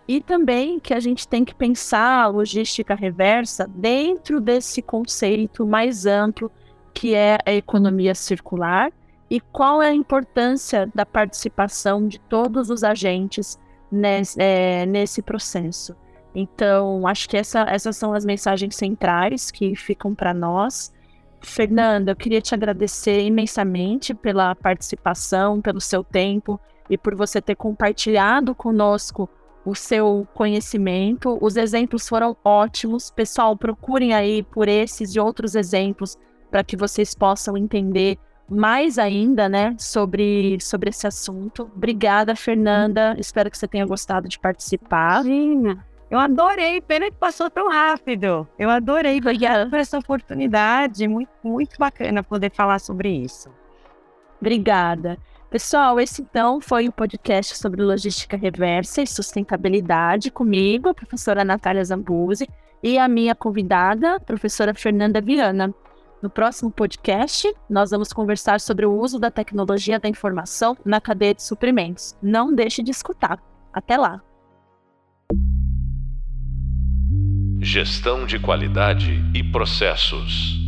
e 0.06 0.20
também 0.20 0.78
que 0.78 0.92
a 0.92 1.00
gente 1.00 1.26
tem 1.26 1.42
que 1.42 1.54
pensar 1.54 2.24
a 2.24 2.26
logística 2.26 2.94
reversa 2.94 3.66
dentro 3.66 4.42
desse 4.42 4.82
conceito 4.82 5.66
mais 5.66 6.04
amplo 6.04 6.52
que 6.92 7.14
é 7.14 7.38
a 7.46 7.52
economia 7.52 8.14
circular 8.14 8.92
e 9.30 9.40
qual 9.40 9.82
é 9.82 9.88
a 9.88 9.94
importância 9.94 10.90
da 10.94 11.04
participação 11.04 12.06
de 12.06 12.18
todos 12.18 12.70
os 12.70 12.82
agentes 12.82 13.58
nesse, 13.90 14.40
é, 14.40 14.86
nesse 14.86 15.22
processo. 15.22 15.94
Então, 16.34 17.06
acho 17.06 17.28
que 17.28 17.36
essa, 17.36 17.60
essas 17.62 17.96
são 17.96 18.12
as 18.12 18.24
mensagens 18.24 18.76
centrais 18.76 19.50
que 19.50 19.74
ficam 19.74 20.14
para 20.14 20.32
nós. 20.32 20.92
Fernanda, 21.40 22.12
eu 22.12 22.16
queria 22.16 22.40
te 22.40 22.54
agradecer 22.54 23.22
imensamente 23.22 24.14
pela 24.14 24.54
participação, 24.54 25.60
pelo 25.60 25.80
seu 25.80 26.02
tempo 26.02 26.60
e 26.88 26.96
por 26.96 27.14
você 27.14 27.40
ter 27.40 27.54
compartilhado 27.54 28.54
conosco 28.54 29.28
o 29.64 29.74
seu 29.74 30.26
conhecimento. 30.34 31.38
Os 31.40 31.56
exemplos 31.56 32.08
foram 32.08 32.36
ótimos. 32.44 33.10
Pessoal, 33.10 33.56
procurem 33.56 34.14
aí 34.14 34.42
por 34.42 34.68
esses 34.68 35.14
e 35.14 35.20
outros 35.20 35.54
exemplos 35.54 36.16
para 36.50 36.64
que 36.64 36.76
vocês 36.76 37.14
possam 37.14 37.56
entender 37.56 38.18
mais 38.48 38.98
ainda, 38.98 39.48
né, 39.48 39.74
sobre, 39.78 40.58
sobre 40.60 40.90
esse 40.90 41.06
assunto. 41.06 41.70
Obrigada, 41.74 42.34
Fernanda. 42.34 43.14
Espero 43.18 43.50
que 43.50 43.58
você 43.58 43.68
tenha 43.68 43.86
gostado 43.86 44.28
de 44.28 44.38
participar. 44.38 45.24
Imagina. 45.24 45.84
Eu 46.10 46.18
adorei, 46.18 46.80
pena 46.80 47.10
que 47.10 47.16
passou 47.16 47.50
tão 47.50 47.68
rápido. 47.68 48.48
Eu 48.58 48.70
adorei 48.70 49.18
Obrigada. 49.18 49.68
por 49.68 49.78
essa 49.78 49.98
oportunidade. 49.98 51.06
Muito, 51.06 51.30
muito 51.44 51.76
bacana 51.78 52.22
poder 52.22 52.50
falar 52.50 52.78
sobre 52.78 53.10
isso. 53.10 53.50
Obrigada. 54.40 55.18
Pessoal, 55.50 56.00
esse 56.00 56.22
então 56.22 56.60
foi 56.60 56.88
o 56.88 56.92
podcast 56.92 57.56
sobre 57.56 57.82
logística 57.82 58.36
reversa 58.36 59.02
e 59.02 59.06
sustentabilidade 59.06 60.30
comigo, 60.30 60.90
a 60.90 60.94
professora 60.94 61.44
Natália 61.44 61.84
Zambuzi, 61.84 62.48
e 62.82 62.98
a 62.98 63.08
minha 63.08 63.34
convidada, 63.34 64.16
a 64.16 64.20
professora 64.20 64.74
Fernanda 64.74 65.20
Viana. 65.20 65.74
No 66.20 66.28
próximo 66.28 66.70
podcast, 66.70 67.54
nós 67.70 67.90
vamos 67.90 68.12
conversar 68.12 68.60
sobre 68.60 68.84
o 68.84 68.92
uso 68.92 69.20
da 69.20 69.30
tecnologia 69.30 70.00
da 70.00 70.08
informação 70.08 70.76
na 70.84 71.00
cadeia 71.00 71.32
de 71.32 71.42
suprimentos. 71.42 72.16
Não 72.20 72.52
deixe 72.52 72.82
de 72.82 72.90
escutar. 72.90 73.40
Até 73.72 73.96
lá! 73.96 74.20
Gestão 77.60 78.26
de 78.26 78.38
qualidade 78.38 79.22
e 79.32 79.44
processos. 79.44 80.67